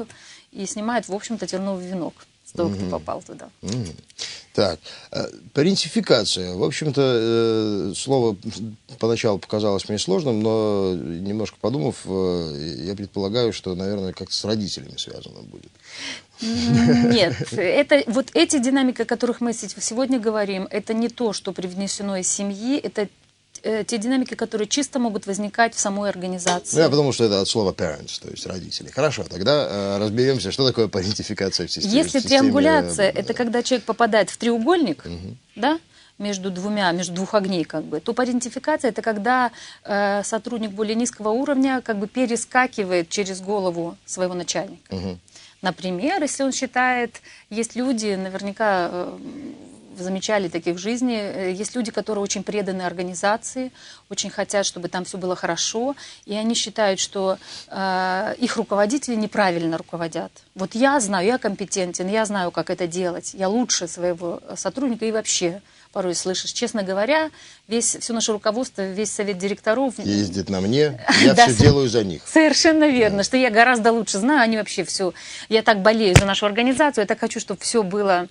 и 0.51 0.65
снимает, 0.65 1.07
в 1.07 1.13
общем-то, 1.13 1.47
терновый 1.47 1.87
венок 1.87 2.25
того, 2.55 2.69
кто 2.69 2.89
попал 2.89 3.21
туда. 3.21 3.49
Так, 4.55 4.79
э, 5.11 5.25
парентификация. 5.53 6.55
В 6.55 6.63
общем-то, 6.63 7.01
э, 7.01 7.93
слово 7.93 8.37
поначалу 8.99 9.37
показалось 9.37 9.89
мне 9.89 9.99
сложным, 9.99 10.41
но 10.41 10.93
немножко 10.95 11.57
подумав, 11.59 12.03
э, 12.05 12.83
я 12.85 12.95
предполагаю, 12.95 13.51
что, 13.51 13.75
наверное, 13.75 14.13
как-то 14.13 14.33
с 14.33 14.45
родителями 14.45 14.95
связано 14.95 15.41
будет. 15.41 15.71
Нет, 16.41 17.35
это 17.51 18.03
вот 18.07 18.27
эти 18.33 18.57
динамики, 18.59 19.01
о 19.01 19.05
которых 19.05 19.41
мы 19.41 19.51
сегодня 19.51 20.21
говорим, 20.21 20.69
это 20.71 20.93
не 20.93 21.09
то, 21.09 21.33
что 21.33 21.51
привнесено 21.51 22.15
из 22.15 22.29
семьи, 22.29 22.77
это 22.77 23.09
э, 23.65 23.83
те 23.83 23.97
динамики, 23.97 24.35
которые 24.35 24.67
чисто 24.67 24.99
могут 24.99 25.25
возникать 25.27 25.73
в 25.73 25.79
самой 25.79 26.09
организации. 26.09 26.77
Ну, 26.77 26.83
я 26.83 26.89
подумал, 26.89 27.11
что 27.13 27.25
это 27.25 27.41
от 27.41 27.47
слова 27.47 27.73
parents, 27.73 28.21
то 28.21 28.29
есть 28.29 28.45
родители. 28.45 28.89
Хорошо, 28.89 29.23
тогда 29.23 29.67
э, 29.69 29.97
разберемся, 29.99 30.51
что 30.51 30.65
такое 30.65 30.87
парентификация 30.87 31.67
в 31.67 31.71
системе. 31.71 31.93
Если 31.95 32.19
в 32.19 32.21
системе, 32.21 32.39
триангуляция, 32.39 33.11
да. 33.11 33.19
это 33.19 33.33
когда 33.33 33.63
человек 33.63 33.85
попадает 33.85 34.29
в 34.29 34.37
треугольник, 34.37 35.03
угу. 35.05 35.35
да, 35.55 35.79
между 36.17 36.49
двумя, 36.51 36.91
между 36.91 37.13
двух 37.13 37.33
огней, 37.33 37.65
как 37.65 37.83
бы, 37.83 37.99
то 37.99 38.13
парентификация 38.13 38.89
это 38.89 39.01
когда 39.01 39.51
э, 39.83 40.23
сотрудник 40.23 40.71
более 40.71 40.95
низкого 40.95 41.29
уровня 41.29 41.81
как 41.81 41.99
бы 41.99 42.07
перескакивает 42.07 43.09
через 43.09 43.41
голову 43.41 43.97
своего 44.05 44.33
начальника. 44.33 44.93
Угу. 44.93 45.17
Например, 45.61 46.21
если 46.21 46.43
он 46.43 46.51
считает, 46.51 47.21
есть 47.49 47.75
люди, 47.75 48.15
наверняка 48.15 48.89
э, 48.91 49.17
замечали 49.97 50.47
таких 50.47 50.75
в 50.75 50.77
жизни. 50.77 51.17
Э, 51.17 51.51
есть 51.51 51.75
люди, 51.75 51.91
которые 51.91 52.23
очень 52.23 52.43
преданы 52.43 52.83
организации, 52.83 53.71
очень 54.09 54.29
хотят, 54.29 54.65
чтобы 54.65 54.87
там 54.87 55.05
все 55.05 55.17
было 55.17 55.35
хорошо, 55.35 55.95
и 56.25 56.35
они 56.35 56.55
считают, 56.55 56.99
что 56.99 57.37
э, 57.67 58.35
их 58.37 58.57
руководители 58.57 59.15
неправильно 59.15 59.77
руководят. 59.77 60.31
Вот 60.55 60.75
я 60.75 60.99
знаю, 60.99 61.25
я 61.27 61.37
компетентен, 61.37 62.07
я 62.07 62.25
знаю, 62.25 62.51
как 62.51 62.69
это 62.69 62.87
делать, 62.87 63.33
я 63.33 63.49
лучше 63.49 63.87
своего 63.87 64.41
сотрудника 64.55 65.05
и 65.05 65.11
вообще 65.11 65.61
порой 65.95 66.13
слышишь. 66.13 66.51
Честно 66.51 66.83
говоря, 66.83 67.31
весь, 67.69 67.95
все 67.95 68.11
наше 68.11 68.33
руководство, 68.33 68.81
весь 68.81 69.13
совет 69.13 69.37
директоров... 69.37 69.97
Ездит 69.99 70.49
на 70.49 70.59
мне, 70.59 71.01
я 71.23 71.33
да, 71.35 71.47
все 71.47 71.55
делаю 71.55 71.87
за 71.87 72.03
них. 72.03 72.21
Совершенно 72.27 72.89
верно, 72.89 73.19
да. 73.19 73.23
что 73.23 73.37
я 73.37 73.49
гораздо 73.49 73.93
лучше 73.93 74.19
знаю, 74.19 74.41
они 74.41 74.57
вообще 74.57 74.83
все... 74.83 75.13
Я 75.47 75.63
так 75.63 75.81
болею 75.81 76.13
за 76.19 76.25
нашу 76.25 76.45
организацию, 76.45 77.03
я 77.03 77.07
так 77.07 77.19
хочу, 77.19 77.39
чтобы 77.39 77.61
все 77.61 77.81
было 77.81 78.27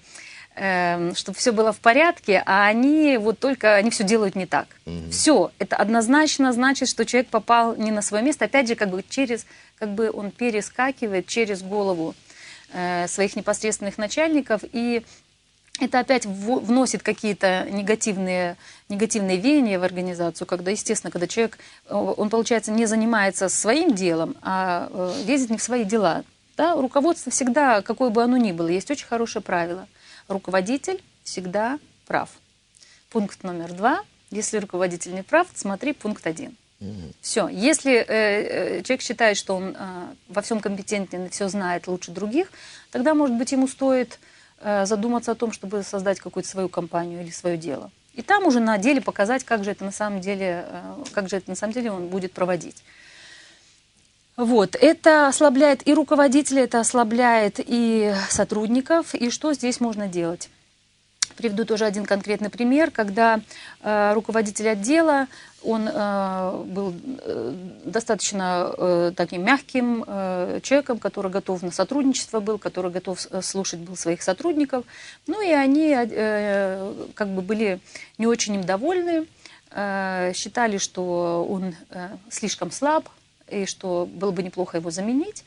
чтобы 0.54 1.36
все 1.36 1.50
было 1.50 1.72
в 1.72 1.80
порядке, 1.80 2.40
а 2.46 2.66
они 2.66 3.16
вот 3.16 3.40
только, 3.40 3.74
они 3.74 3.90
все 3.90 4.04
делают 4.04 4.36
не 4.36 4.46
так. 4.46 4.68
Угу. 4.86 5.10
Все, 5.10 5.50
это 5.58 5.74
однозначно 5.74 6.52
значит, 6.52 6.88
что 6.88 7.04
человек 7.04 7.28
попал 7.28 7.74
не 7.74 7.90
на 7.90 8.02
свое 8.02 8.22
место, 8.22 8.44
опять 8.44 8.68
же, 8.68 8.76
как 8.76 8.90
бы 8.90 9.04
через, 9.08 9.46
как 9.78 9.90
бы 9.90 10.10
он 10.12 10.30
перескакивает 10.30 11.26
через 11.26 11.62
голову 11.62 12.14
э, 12.72 13.08
своих 13.08 13.34
непосредственных 13.34 13.98
начальников, 13.98 14.60
и 14.72 15.04
это 15.80 15.98
опять 15.98 16.24
вносит 16.24 17.02
какие-то 17.02 17.66
негативные, 17.68 18.56
негативные 18.88 19.38
веяния 19.38 19.80
в 19.80 19.82
организацию, 19.82 20.46
когда, 20.46 20.70
естественно, 20.70 21.10
когда 21.10 21.26
человек, 21.26 21.58
э, 21.88 21.94
он, 21.94 22.30
получается, 22.30 22.70
не 22.70 22.86
занимается 22.86 23.48
своим 23.48 23.92
делом, 23.92 24.36
а 24.40 24.88
э, 24.92 25.24
лезет 25.26 25.50
не 25.50 25.58
в 25.58 25.62
свои 25.62 25.84
дела. 25.84 26.22
Да? 26.56 26.74
Руководство 26.74 27.32
всегда, 27.32 27.82
какое 27.82 28.10
бы 28.10 28.22
оно 28.22 28.36
ни 28.36 28.52
было, 28.52 28.68
есть 28.68 28.90
очень 28.90 29.06
хорошее 29.06 29.42
правило. 29.42 29.88
Руководитель 30.28 31.02
всегда 31.22 31.78
прав. 32.06 32.30
Пункт 33.10 33.42
номер 33.42 33.72
два. 33.72 34.02
Если 34.30 34.58
руководитель 34.58 35.14
не 35.14 35.22
прав, 35.22 35.46
смотри 35.54 35.92
пункт 35.92 36.26
один. 36.26 36.56
Угу. 36.80 37.12
Все. 37.20 37.48
Если 37.48 37.94
э, 37.94 38.04
э, 38.08 38.82
человек 38.82 39.02
считает, 39.02 39.36
что 39.36 39.54
он 39.56 39.76
э, 39.78 40.06
во 40.28 40.42
всем 40.42 40.60
компетентен 40.60 41.26
и 41.26 41.28
все 41.28 41.48
знает 41.48 41.86
лучше 41.86 42.10
других, 42.10 42.50
тогда, 42.90 43.14
может 43.14 43.36
быть, 43.36 43.52
ему 43.52 43.68
стоит 43.68 44.18
Э, 44.66 44.86
задуматься 44.86 45.32
о 45.32 45.34
том, 45.34 45.52
чтобы 45.52 45.82
создать 45.82 46.20
какую-то 46.20 46.48
свою 46.48 46.70
компанию 46.70 47.20
или 47.20 47.30
свое 47.30 47.58
дело. 47.58 47.90
И 48.14 48.22
там 48.22 48.46
уже 48.46 48.60
на 48.60 48.78
деле 48.78 49.02
показать, 49.02 49.44
как 49.44 49.62
же 49.62 49.70
это 49.70 49.84
на 49.84 49.90
самом 49.90 50.22
деле, 50.22 50.64
э, 50.66 51.04
как 51.12 51.28
же 51.28 51.36
это 51.36 51.50
на 51.50 51.54
самом 51.54 51.74
деле 51.74 51.90
он 51.90 52.08
будет 52.08 52.32
проводить. 52.32 52.82
Вот, 54.36 54.74
это 54.74 55.28
ослабляет 55.28 55.86
и 55.86 55.94
руководителя, 55.94 56.64
это 56.64 56.80
ослабляет 56.80 57.60
и 57.64 58.12
сотрудников, 58.28 59.14
и 59.14 59.30
что 59.30 59.52
здесь 59.52 59.80
можно 59.80 60.08
делать? 60.08 60.50
Приведу 61.36 61.64
тоже 61.64 61.84
один 61.84 62.04
конкретный 62.04 62.50
пример, 62.50 62.90
когда 62.90 63.40
э, 63.82 64.12
руководитель 64.12 64.68
отдела, 64.68 65.28
он 65.62 65.88
э, 65.88 66.62
был 66.66 66.94
э, 66.94 67.54
достаточно 67.84 68.72
э, 68.76 69.12
таким 69.16 69.44
мягким 69.44 70.04
э, 70.06 70.60
человеком, 70.62 70.98
который 70.98 71.30
готов 71.30 71.62
на 71.62 71.70
сотрудничество 71.70 72.40
был, 72.40 72.58
который 72.58 72.90
готов 72.90 73.20
слушать 73.42 73.80
был 73.80 73.96
своих 73.96 74.22
сотрудников. 74.22 74.84
Ну 75.26 75.40
и 75.42 75.50
они 75.50 75.94
э, 75.96 76.92
как 77.14 77.28
бы 77.28 77.40
были 77.40 77.80
не 78.18 78.26
очень 78.26 78.54
им 78.56 78.64
довольны, 78.64 79.26
э, 79.70 80.32
считали, 80.34 80.78
что 80.78 81.46
он 81.48 81.74
э, 81.90 82.16
слишком 82.30 82.70
слаб 82.70 83.08
и 83.48 83.66
что 83.66 84.06
было 84.06 84.30
бы 84.30 84.42
неплохо 84.42 84.78
его 84.78 84.90
заменить. 84.90 85.44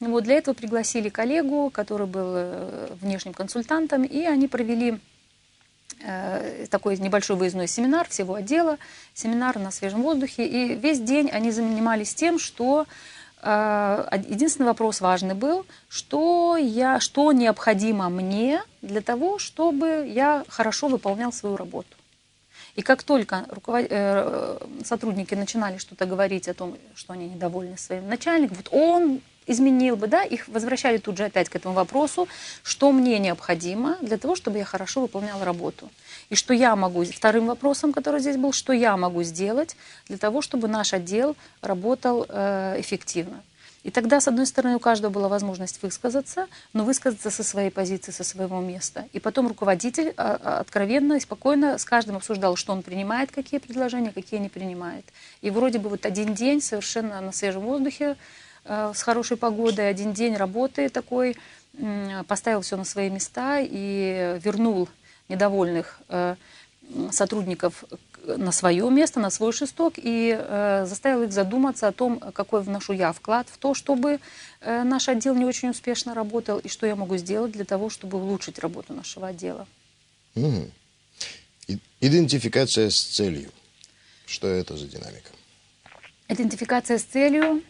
Вот 0.00 0.24
для 0.24 0.34
этого 0.36 0.54
пригласили 0.54 1.08
коллегу, 1.08 1.70
который 1.70 2.06
был 2.06 2.32
э, 2.34 2.88
внешним 3.00 3.32
консультантом, 3.32 4.04
и 4.04 4.24
они 4.24 4.48
провели 4.48 4.98
Э, 6.06 6.66
такой 6.70 6.96
небольшой 6.98 7.36
выездной 7.36 7.66
семинар 7.66 8.06
всего 8.08 8.34
отдела, 8.34 8.78
семинар 9.14 9.58
на 9.58 9.70
свежем 9.70 10.02
воздухе. 10.02 10.46
И 10.46 10.74
весь 10.74 11.00
день 11.00 11.30
они 11.30 11.50
занимались 11.50 12.14
тем, 12.14 12.38
что 12.38 12.86
э, 13.42 14.20
единственный 14.28 14.66
вопрос 14.66 15.00
важный 15.00 15.34
был, 15.34 15.64
что, 15.88 16.56
я, 16.56 17.00
что 17.00 17.32
необходимо 17.32 18.10
мне 18.10 18.62
для 18.82 19.00
того, 19.00 19.38
чтобы 19.38 20.10
я 20.12 20.44
хорошо 20.48 20.88
выполнял 20.88 21.32
свою 21.32 21.56
работу. 21.56 21.96
И 22.76 22.82
как 22.82 23.02
только 23.02 23.46
руковод... 23.50 23.86
Э, 23.90 24.58
сотрудники 24.84 25.34
начинали 25.34 25.78
что-то 25.78 26.06
говорить 26.06 26.48
о 26.48 26.54
том, 26.54 26.76
что 26.94 27.12
они 27.12 27.28
недовольны 27.28 27.78
своим 27.78 28.08
начальником, 28.08 28.56
вот 28.56 28.68
он 28.72 29.20
изменил 29.46 29.96
бы, 29.96 30.06
да, 30.06 30.22
их 30.22 30.48
возвращали 30.48 30.98
тут 30.98 31.18
же 31.18 31.24
опять 31.24 31.48
к 31.48 31.56
этому 31.56 31.74
вопросу, 31.74 32.28
что 32.62 32.92
мне 32.92 33.18
необходимо 33.18 33.96
для 34.00 34.16
того, 34.16 34.36
чтобы 34.36 34.58
я 34.58 34.64
хорошо 34.64 35.02
выполняла 35.02 35.44
работу. 35.44 35.90
И 36.30 36.34
что 36.34 36.54
я 36.54 36.74
могу, 36.76 37.04
вторым 37.04 37.46
вопросом, 37.46 37.92
который 37.92 38.20
здесь 38.20 38.36
был, 38.36 38.52
что 38.52 38.72
я 38.72 38.96
могу 38.96 39.22
сделать 39.22 39.76
для 40.08 40.16
того, 40.16 40.40
чтобы 40.40 40.68
наш 40.68 40.94
отдел 40.94 41.36
работал 41.60 42.26
э, 42.28 42.80
эффективно. 42.80 43.42
И 43.84 43.90
тогда, 43.90 44.20
с 44.20 44.26
одной 44.26 44.46
стороны, 44.46 44.76
у 44.76 44.80
каждого 44.80 45.12
была 45.12 45.28
возможность 45.28 45.80
высказаться, 45.82 46.48
но 46.72 46.84
высказаться 46.84 47.30
со 47.30 47.44
своей 47.44 47.70
позиции, 47.70 48.10
со 48.10 48.24
своего 48.24 48.60
места. 48.60 49.06
И 49.12 49.20
потом 49.20 49.46
руководитель 49.46 50.12
а, 50.16 50.40
а, 50.42 50.58
откровенно 50.58 51.14
и 51.14 51.20
спокойно 51.20 51.78
с 51.78 51.84
каждым 51.84 52.16
обсуждал, 52.16 52.56
что 52.56 52.72
он 52.72 52.82
принимает, 52.82 53.30
какие 53.30 53.60
предложения, 53.60 54.10
какие 54.10 54.40
не 54.40 54.48
принимает. 54.48 55.04
И 55.42 55.50
вроде 55.50 55.78
бы 55.78 55.88
вот 55.90 56.04
один 56.04 56.34
день 56.34 56.60
совершенно 56.60 57.20
на 57.20 57.30
свежем 57.30 57.62
воздухе 57.62 58.16
Э, 58.64 58.92
с 58.94 59.02
хорошей 59.02 59.36
погодой, 59.36 59.88
один 59.88 60.12
день 60.12 60.36
работы 60.36 60.88
такой, 60.88 61.36
поставил 62.28 62.60
все 62.60 62.76
на 62.76 62.84
свои 62.84 63.10
места 63.10 63.58
и 63.60 64.38
вернул 64.44 64.88
недовольных 65.28 65.98
э, 66.08 66.36
сотрудников 67.10 67.82
на 68.26 68.52
свое 68.52 68.90
место, 68.90 69.20
на 69.20 69.30
свой 69.30 69.52
шесток 69.52 69.94
и 69.96 70.36
э, 70.38 70.84
заставил 70.86 71.22
их 71.22 71.32
задуматься 71.32 71.88
о 71.88 71.92
том, 71.92 72.18
какой 72.18 72.62
вношу 72.62 72.92
я 72.92 73.12
вклад 73.12 73.48
в 73.48 73.58
то, 73.58 73.74
чтобы 73.74 74.20
наш 74.60 75.08
отдел 75.08 75.34
не 75.34 75.44
очень 75.44 75.70
успешно 75.70 76.14
работал 76.14 76.58
и 76.58 76.68
что 76.68 76.86
я 76.86 76.96
могу 76.96 77.18
сделать 77.18 77.52
для 77.52 77.64
того, 77.64 77.90
чтобы 77.90 78.18
улучшить 78.18 78.58
работу 78.58 78.94
нашего 78.94 79.28
отдела. 79.28 79.66
Угу. 80.34 80.70
Идентификация 82.00 82.90
с 82.90 82.98
целью. 82.98 83.50
Что 84.26 84.48
это 84.48 84.76
за 84.76 84.86
динамика? 84.86 85.30
Идентификация 86.28 86.98
с 86.98 87.02
целью 87.02 87.62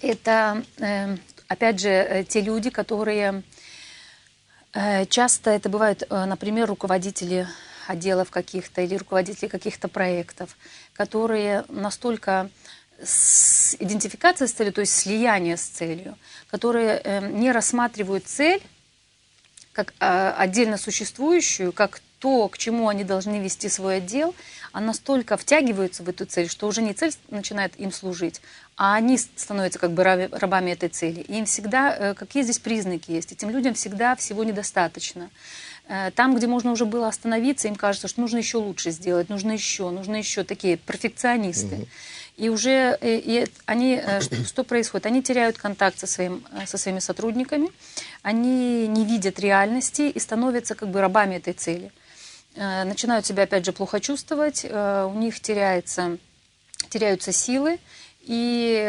это, 0.00 0.62
эм, 0.78 1.18
опять 1.48 1.80
же, 1.80 1.88
э, 1.88 2.24
те 2.24 2.40
люди, 2.40 2.70
которые 2.70 3.42
э, 4.72 5.06
часто 5.06 5.50
это 5.50 5.68
бывают, 5.68 6.02
э, 6.02 6.24
например, 6.26 6.68
руководители 6.68 7.48
отделов 7.88 8.30
каких-то 8.30 8.80
или 8.82 8.96
руководители 8.96 9.48
каких-то 9.48 9.88
проектов, 9.88 10.56
которые 10.92 11.64
настолько 11.68 12.50
с 13.02 13.74
идентификация 13.78 14.48
с 14.48 14.52
целью, 14.52 14.72
то 14.72 14.80
есть 14.80 14.94
слияние 14.94 15.56
с 15.56 15.62
целью, 15.62 16.16
которые 16.48 16.98
эм, 16.98 17.40
не 17.40 17.52
рассматривают 17.52 18.26
цель 18.26 18.62
как 19.72 19.92
а, 20.00 20.34
отдельно 20.38 20.78
существующую, 20.78 21.70
как 21.70 22.00
то, 22.18 22.48
к 22.48 22.56
чему 22.56 22.88
они 22.88 23.04
должны 23.04 23.40
вести 23.42 23.68
свой 23.68 23.98
отдел, 23.98 24.34
а 24.72 24.80
настолько 24.80 25.36
втягиваются 25.36 26.02
в 26.02 26.08
эту 26.08 26.24
цель, 26.24 26.48
что 26.48 26.66
уже 26.66 26.80
не 26.80 26.94
цель 26.94 27.12
начинает 27.28 27.78
им 27.78 27.92
служить, 27.92 28.40
а 28.76 28.94
они 28.94 29.18
становятся 29.18 29.78
как 29.78 29.92
бы 29.92 30.02
рабами 30.02 30.70
этой 30.70 30.88
цели. 30.88 31.20
И 31.20 31.38
им 31.38 31.44
всегда, 31.44 31.94
э, 31.94 32.14
какие 32.14 32.42
здесь 32.42 32.58
признаки 32.58 33.10
есть, 33.10 33.32
этим 33.32 33.50
людям 33.50 33.74
всегда 33.74 34.16
всего 34.16 34.44
недостаточно. 34.44 35.30
Э, 35.88 36.10
там, 36.14 36.34
где 36.34 36.46
можно 36.46 36.72
уже 36.72 36.84
было 36.84 37.06
остановиться, 37.08 37.68
им 37.68 37.76
кажется, 37.76 38.08
что 38.08 38.20
нужно 38.20 38.38
еще 38.38 38.58
лучше 38.58 38.90
сделать, 38.90 39.28
нужно 39.28 39.52
еще, 39.52 39.90
нужно 39.90 40.16
еще 40.16 40.42
такие 40.42 40.76
перфекционисты. 40.76 41.76
Угу. 41.76 41.88
И 42.38 42.48
уже 42.48 42.98
и 43.00 43.46
они, 43.66 44.02
что 44.46 44.64
происходит? 44.64 45.06
Они 45.06 45.22
теряют 45.22 45.58
контакт 45.58 45.98
со, 45.98 46.06
своим, 46.06 46.44
со 46.66 46.76
своими 46.76 46.98
сотрудниками, 46.98 47.70
они 48.22 48.88
не 48.88 49.04
видят 49.04 49.38
реальности 49.38 50.02
и 50.02 50.18
становятся 50.18 50.74
как 50.74 50.88
бы 50.88 51.00
рабами 51.00 51.36
этой 51.36 51.52
цели. 51.52 51.92
Начинают 52.56 53.26
себя 53.26 53.42
опять 53.42 53.66
же 53.66 53.72
плохо 53.72 54.00
чувствовать, 54.00 54.64
у 54.64 55.12
них 55.12 55.38
теряется, 55.40 56.16
теряются 56.88 57.30
силы, 57.30 57.78
и 58.22 58.80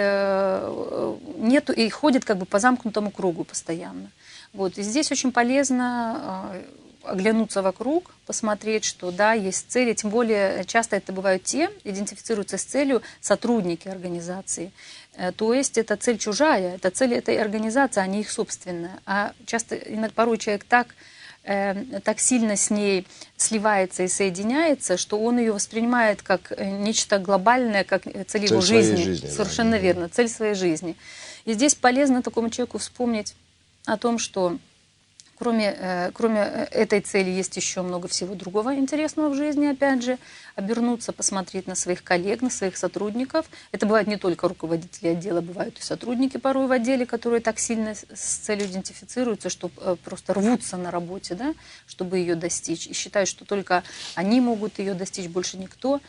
нету, 1.37 1.73
и 1.73 1.89
ходят 1.89 2.23
как 2.23 2.37
бы 2.37 2.45
по 2.45 2.59
замкнутому 2.59 3.11
кругу 3.11 3.43
постоянно. 3.43 4.09
Вот, 4.53 4.77
и 4.77 4.83
здесь 4.83 5.11
очень 5.11 5.33
полезно 5.33 6.61
оглянуться 7.09 7.61
вокруг, 7.61 8.13
посмотреть, 8.25 8.85
что 8.85 9.11
да, 9.11 9.33
есть 9.33 9.69
цели, 9.69 9.93
тем 9.93 10.09
более 10.09 10.63
часто 10.65 10.95
это 10.95 11.13
бывают 11.13 11.43
те, 11.43 11.69
идентифицируются 11.83 12.57
с 12.57 12.63
целью 12.63 13.01
сотрудники 13.21 13.87
организации. 13.87 14.71
Э, 15.15 15.31
то 15.31 15.53
есть 15.53 15.77
это 15.77 15.95
цель 15.97 16.17
чужая, 16.17 16.75
это 16.75 16.89
цель 16.91 17.13
этой 17.13 17.39
организации, 17.39 18.01
а 18.01 18.07
не 18.07 18.21
их 18.21 18.29
собственная. 18.29 18.99
А 19.05 19.33
часто, 19.45 19.77
порой 20.13 20.37
человек 20.37 20.63
так, 20.63 20.95
э, 21.43 21.73
так 22.03 22.19
сильно 22.19 22.55
с 22.55 22.69
ней 22.69 23.07
сливается 23.35 24.03
и 24.03 24.07
соединяется, 24.07 24.97
что 24.97 25.19
он 25.19 25.39
ее 25.39 25.53
воспринимает 25.53 26.21
как 26.21 26.51
э, 26.51 26.69
нечто 26.69 27.19
глобальное, 27.19 27.83
как 27.83 28.03
цель, 28.03 28.25
цель 28.25 28.45
его 28.45 28.61
жизни. 28.61 29.03
жизни. 29.03 29.27
Совершенно 29.27 29.71
да. 29.71 29.77
верно, 29.77 30.09
цель 30.09 30.29
своей 30.29 30.53
жизни. 30.53 30.95
И 31.45 31.53
здесь 31.53 31.75
полезно 31.75 32.21
такому 32.21 32.49
человеку 32.49 32.77
вспомнить 32.77 33.35
о 33.85 33.97
том, 33.97 34.19
что 34.19 34.57
Кроме, 35.37 35.75
э, 35.77 36.11
кроме 36.13 36.39
э, 36.39 36.67
этой 36.71 36.99
цели 36.99 37.29
есть 37.29 37.55
еще 37.57 37.83
много 37.83 38.07
всего 38.07 38.33
другого 38.33 38.75
интересного 38.75 39.29
в 39.29 39.35
жизни, 39.35 39.67
опять 39.67 40.03
же, 40.03 40.17
обернуться, 40.55 41.13
посмотреть 41.13 41.67
на 41.67 41.75
своих 41.75 42.03
коллег, 42.03 42.41
на 42.41 42.49
своих 42.49 42.75
сотрудников. 42.75 43.45
Это 43.71 43.85
бывает 43.85 44.07
не 44.07 44.17
только 44.17 44.47
руководители 44.47 45.09
отдела, 45.09 45.41
бывают 45.41 45.77
и 45.77 45.81
сотрудники 45.83 46.37
порой 46.37 46.65
в 46.65 46.71
отделе, 46.71 47.05
которые 47.05 47.41
так 47.41 47.59
сильно 47.59 47.93
с 47.93 48.37
целью 48.37 48.65
идентифицируются, 48.65 49.49
что 49.49 49.69
э, 49.77 49.95
просто 50.03 50.33
рвутся 50.33 50.75
на 50.75 50.89
работе, 50.89 51.35
да, 51.35 51.53
чтобы 51.85 52.17
ее 52.17 52.33
достичь. 52.33 52.87
И 52.87 52.93
считают, 52.93 53.29
что 53.29 53.45
только 53.45 53.83
они 54.15 54.41
могут 54.41 54.79
ее 54.79 54.95
достичь, 54.95 55.27
больше 55.27 55.57
никто. 55.57 56.01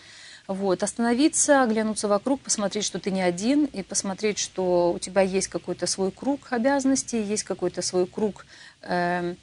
Вот, 0.49 0.83
остановиться, 0.83 1.62
оглянуться 1.62 2.09
вокруг, 2.09 2.40
посмотреть, 2.40 2.87
что 2.87 2.99
ты 2.99 3.11
не 3.11 3.21
один, 3.21 3.67
и 3.67 3.83
посмотреть, 3.83 4.38
что 4.38 4.95
у 4.95 4.99
тебя 4.99 5.21
есть 5.21 5.49
какой-то 5.49 5.87
свой 5.87 6.11
круг 6.11 6.49
обязанностей, 6.49 7.23
есть 7.23 7.43
какой-то 7.43 7.83
свой 7.83 8.07
круг 8.07 8.47
э, 8.81 9.35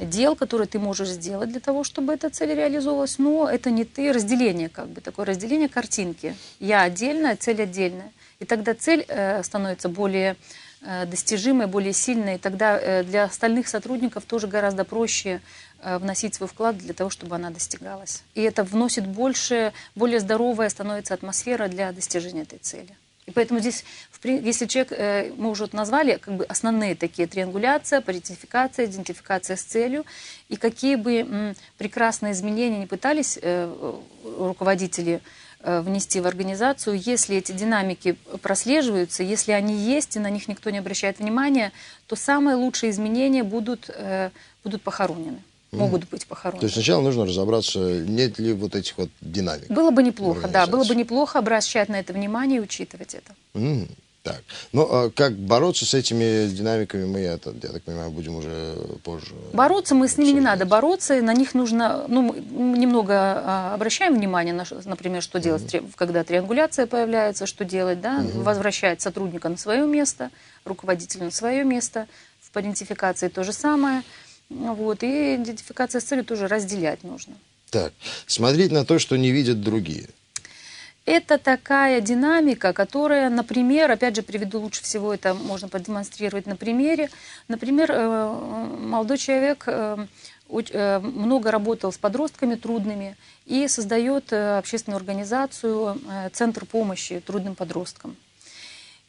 дел, 0.00 0.34
которые 0.34 0.66
ты 0.66 0.78
можешь 0.78 1.10
сделать 1.10 1.50
для 1.50 1.60
того, 1.60 1.84
чтобы 1.84 2.14
эта 2.14 2.30
цель 2.30 2.54
реализовалась, 2.54 3.18
но 3.18 3.50
это 3.50 3.70
не 3.70 3.84
ты, 3.84 4.10
разделение 4.14 4.70
как 4.70 4.88
бы, 4.88 5.02
такое 5.02 5.26
разделение 5.26 5.68
картинки. 5.68 6.34
Я 6.58 6.80
отдельная, 6.80 7.36
цель 7.36 7.60
отдельная. 7.60 8.10
И 8.38 8.46
тогда 8.46 8.72
цель 8.72 9.04
э, 9.08 9.42
становится 9.42 9.90
более 9.90 10.36
э, 10.80 11.04
достижимой, 11.04 11.66
более 11.66 11.92
сильной, 11.92 12.36
и 12.36 12.38
тогда 12.38 12.78
э, 12.80 13.02
для 13.04 13.24
остальных 13.24 13.68
сотрудников 13.68 14.24
тоже 14.24 14.46
гораздо 14.46 14.84
проще 14.84 15.42
вносить 15.86 16.34
свой 16.34 16.48
вклад 16.48 16.76
для 16.78 16.94
того, 16.94 17.10
чтобы 17.10 17.36
она 17.36 17.50
достигалась. 17.50 18.22
И 18.34 18.42
это 18.42 18.64
вносит 18.64 19.06
больше, 19.06 19.72
более 19.94 20.18
здоровая 20.18 20.68
становится 20.68 21.14
атмосфера 21.14 21.68
для 21.68 21.92
достижения 21.92 22.42
этой 22.42 22.58
цели. 22.58 22.96
И 23.26 23.32
поэтому 23.32 23.58
здесь, 23.58 23.84
если 24.22 24.66
человек, 24.66 24.92
э, 24.92 25.32
мы 25.36 25.50
уже 25.50 25.68
назвали 25.72 26.16
как 26.16 26.34
бы 26.34 26.44
основные 26.44 26.94
такие 26.94 27.26
триангуляция, 27.26 28.00
паритификация, 28.00 28.86
идентификация 28.86 29.56
с 29.56 29.62
целью, 29.62 30.04
и 30.48 30.56
какие 30.56 30.94
бы 30.94 31.54
прекрасные 31.76 32.32
изменения 32.32 32.78
не 32.78 32.86
пытались 32.86 33.38
э, 33.40 34.02
руководители 34.38 35.20
внести 35.62 36.20
в 36.20 36.26
организацию, 36.28 36.96
если 36.96 37.38
эти 37.38 37.50
динамики 37.50 38.12
прослеживаются, 38.40 39.24
если 39.24 39.50
они 39.50 39.74
есть 39.74 40.14
и 40.14 40.20
на 40.20 40.30
них 40.30 40.46
никто 40.46 40.70
не 40.70 40.78
обращает 40.78 41.18
внимания, 41.18 41.72
то 42.06 42.14
самые 42.14 42.54
лучшие 42.56 42.90
изменения 42.90 43.42
будут, 43.42 43.90
будут 44.62 44.82
похоронены 44.82 45.42
могут 45.72 46.08
быть 46.08 46.26
похоронены. 46.26 46.60
То 46.60 46.66
есть 46.66 46.74
сначала 46.74 47.02
нужно 47.02 47.26
разобраться, 47.26 47.78
нет 47.78 48.38
ли 48.38 48.52
вот 48.52 48.74
этих 48.74 48.96
вот 48.98 49.10
динамик. 49.20 49.68
Было 49.68 49.90
бы 49.90 50.02
неплохо, 50.02 50.48
да, 50.48 50.66
было 50.66 50.84
бы 50.84 50.94
неплохо 50.94 51.38
обращать 51.38 51.88
на 51.88 51.96
это 52.00 52.12
внимание 52.12 52.58
и 52.58 52.60
учитывать 52.60 53.14
это. 53.14 53.34
Mm. 53.54 53.88
Так, 54.22 54.42
ну 54.72 54.82
а 54.90 55.10
как 55.10 55.36
бороться 55.36 55.86
с 55.86 55.94
этими 55.94 56.48
динамиками, 56.48 57.04
мы, 57.04 57.20
я, 57.20 57.32
я 57.34 57.38
так 57.38 57.82
понимаю, 57.84 58.10
будем 58.10 58.34
уже 58.34 58.74
позже. 59.04 59.32
Бороться 59.52 59.94
мы 59.94 60.08
с 60.08 60.18
ними 60.18 60.32
не 60.32 60.40
надо 60.40 60.66
бороться, 60.66 61.22
на 61.22 61.32
них 61.32 61.54
нужно, 61.54 62.06
ну, 62.08 62.22
мы 62.22 62.76
немного 62.76 63.14
а, 63.14 63.74
обращаем 63.74 64.16
внимание, 64.16 64.52
на, 64.52 64.64
например, 64.84 65.22
что 65.22 65.38
делать, 65.38 65.72
mm-hmm. 65.72 65.92
когда 65.94 66.24
триангуляция 66.24 66.88
появляется, 66.88 67.46
что 67.46 67.64
делать, 67.64 68.00
да, 68.00 68.18
mm-hmm. 68.18 68.42
возвращать 68.42 69.00
сотрудника 69.00 69.48
на 69.48 69.56
свое 69.56 69.86
место, 69.86 70.30
руководителя 70.64 71.26
на 71.26 71.30
свое 71.30 71.62
место, 71.62 72.08
в 72.56 72.60
идентификации 72.60 73.28
то 73.28 73.44
же 73.44 73.52
самое. 73.52 74.02
Вот, 74.48 75.02
и 75.02 75.36
идентификация 75.36 76.00
с 76.00 76.04
целью 76.04 76.24
тоже 76.24 76.46
разделять 76.46 77.02
нужно. 77.02 77.34
Так, 77.70 77.92
смотреть 78.26 78.70
на 78.72 78.84
то, 78.84 78.98
что 78.98 79.16
не 79.16 79.32
видят 79.32 79.60
другие. 79.60 80.08
Это 81.06 81.38
такая 81.38 82.00
динамика, 82.00 82.72
которая, 82.72 83.30
например, 83.30 83.90
опять 83.92 84.16
же, 84.16 84.22
приведу 84.22 84.60
лучше 84.60 84.82
всего, 84.82 85.14
это 85.14 85.34
можно 85.34 85.68
продемонстрировать 85.68 86.46
на 86.46 86.56
примере. 86.56 87.10
Например, 87.46 87.88
э, 87.92 88.28
молодой 88.80 89.16
человек 89.16 89.64
э, 89.68 90.06
э, 90.50 90.98
много 90.98 91.52
работал 91.52 91.92
с 91.92 91.98
подростками 91.98 92.56
трудными 92.56 93.16
и 93.46 93.68
создает 93.68 94.32
общественную 94.32 94.96
организацию 94.96 96.00
«Центр 96.32 96.66
помощи 96.66 97.22
трудным 97.24 97.54
подросткам». 97.54 98.16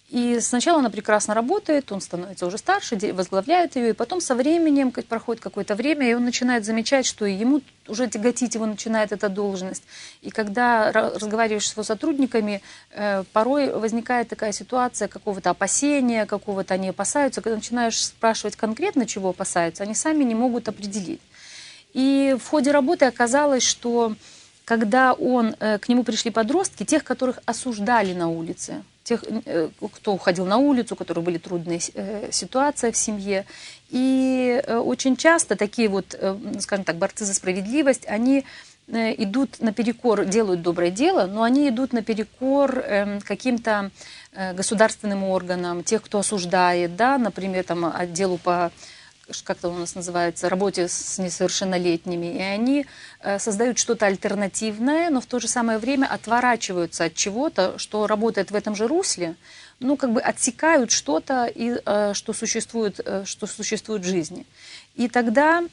И 0.09 0.39
сначала 0.39 0.79
она 0.79 0.89
прекрасно 0.89 1.33
работает, 1.33 1.91
он 1.91 1.99
становится 1.99 2.45
уже 2.45 2.57
старше, 2.57 2.97
возглавляет 3.11 3.75
ее, 3.75 3.89
и 3.89 3.93
потом 3.93 4.21
со 4.21 4.35
временем, 4.35 4.91
проходит 4.91 5.43
какое-то 5.43 5.75
время, 5.75 6.09
и 6.09 6.13
он 6.13 6.23
начинает 6.23 6.63
замечать, 6.63 7.05
что 7.05 7.25
ему 7.25 7.61
уже 7.89 8.07
тяготить 8.07 8.55
его 8.55 8.65
начинает 8.65 9.11
эта 9.11 9.27
должность. 9.27 9.83
И 10.21 10.29
когда 10.29 10.93
разговариваешь 10.93 11.67
с 11.67 11.73
его 11.73 11.83
сотрудниками, 11.83 12.61
э, 12.91 13.25
порой 13.33 13.73
возникает 13.73 14.29
такая 14.29 14.53
ситуация 14.53 15.09
какого-то 15.09 15.49
опасения, 15.49 16.25
какого-то 16.25 16.73
они 16.73 16.89
опасаются. 16.89 17.41
Когда 17.41 17.57
начинаешь 17.57 18.05
спрашивать 18.05 18.55
конкретно, 18.55 19.05
чего 19.05 19.29
опасаются, 19.29 19.83
они 19.83 19.93
сами 19.93 20.23
не 20.23 20.35
могут 20.35 20.69
определить. 20.69 21.21
И 21.93 22.37
в 22.39 22.47
ходе 22.47 22.71
работы 22.71 23.05
оказалось, 23.05 23.63
что 23.63 24.15
когда 24.63 25.11
он, 25.11 25.55
э, 25.59 25.79
к 25.79 25.89
нему 25.89 26.03
пришли 26.03 26.31
подростки, 26.31 26.85
тех, 26.85 27.03
которых 27.03 27.39
осуждали 27.45 28.13
на 28.13 28.29
улице, 28.29 28.83
тех, 29.07 29.23
э, 29.45 29.69
кто 29.93 30.13
уходил 30.13 30.45
на 30.45 30.57
улицу, 30.57 30.93
у 30.93 30.97
которых 30.97 31.23
были 31.23 31.37
трудные 31.37 31.79
э, 31.93 32.29
ситуации 32.31 32.91
в 32.91 32.97
семье. 32.97 33.45
И 33.89 34.61
э, 34.65 34.77
очень 34.77 35.15
часто 35.15 35.55
такие 35.55 35.87
вот, 35.87 36.15
скажем 36.59 36.83
так, 36.83 36.97
борцы 36.97 37.23
за 37.23 37.33
справедливость, 37.33 38.05
они 38.07 38.43
идут 38.89 39.59
наперекор, 39.59 40.23
делают 40.23 40.61
доброе 40.61 40.91
дело, 40.91 41.25
но 41.25 41.43
они 41.43 41.67
идут 41.67 41.91
наперекор 41.91 42.79
эм, 42.79 43.19
каким-то 43.19 43.91
государственным 44.53 45.25
органам, 45.25 45.83
тех, 45.83 46.01
кто 46.01 46.19
осуждает, 46.19 46.95
да, 46.95 47.17
например, 47.17 47.65
там, 47.65 47.83
отделу 47.93 48.37
по 48.37 48.71
как 49.43 49.57
это 49.57 49.69
у 49.69 49.73
нас 49.73 49.95
называется, 49.95 50.49
работе 50.49 50.87
с 50.87 51.17
несовершеннолетними, 51.17 52.37
и 52.37 52.41
они 52.41 52.85
э, 53.21 53.39
создают 53.39 53.77
что-то 53.77 54.05
альтернативное, 54.05 55.09
но 55.09 55.19
в 55.19 55.25
то 55.25 55.39
же 55.39 55.47
самое 55.47 55.79
время 55.79 56.05
отворачиваются 56.05 57.05
от 57.05 57.15
чего-то, 57.15 57.77
что 57.77 58.07
работает 58.07 58.51
в 58.51 58.55
этом 58.55 58.75
же 58.75 58.87
русле, 58.87 59.35
ну, 59.79 59.97
как 59.97 60.13
бы 60.13 60.21
отсекают 60.21 60.91
что-то, 60.91 61.45
и, 61.45 61.79
э, 61.85 62.13
что, 62.13 62.33
существует, 62.33 62.99
э, 63.03 63.23
что 63.25 63.47
существует 63.47 64.03
в 64.03 64.07
жизни. 64.07 64.45
И 64.95 65.07
тогда 65.07 65.63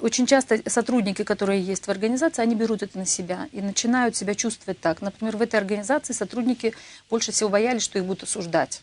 очень 0.00 0.26
часто 0.26 0.58
сотрудники, 0.70 1.22
которые 1.22 1.60
есть 1.60 1.86
в 1.86 1.90
организации, 1.90 2.40
они 2.40 2.54
берут 2.54 2.82
это 2.82 2.96
на 2.96 3.04
себя 3.04 3.48
и 3.52 3.60
начинают 3.60 4.16
себя 4.16 4.34
чувствовать 4.34 4.80
так. 4.80 5.02
Например, 5.02 5.36
в 5.36 5.42
этой 5.42 5.56
организации 5.56 6.14
сотрудники 6.14 6.72
больше 7.10 7.32
всего 7.32 7.50
боялись, 7.50 7.82
что 7.82 7.98
их 7.98 8.06
будут 8.06 8.22
осуждать. 8.22 8.80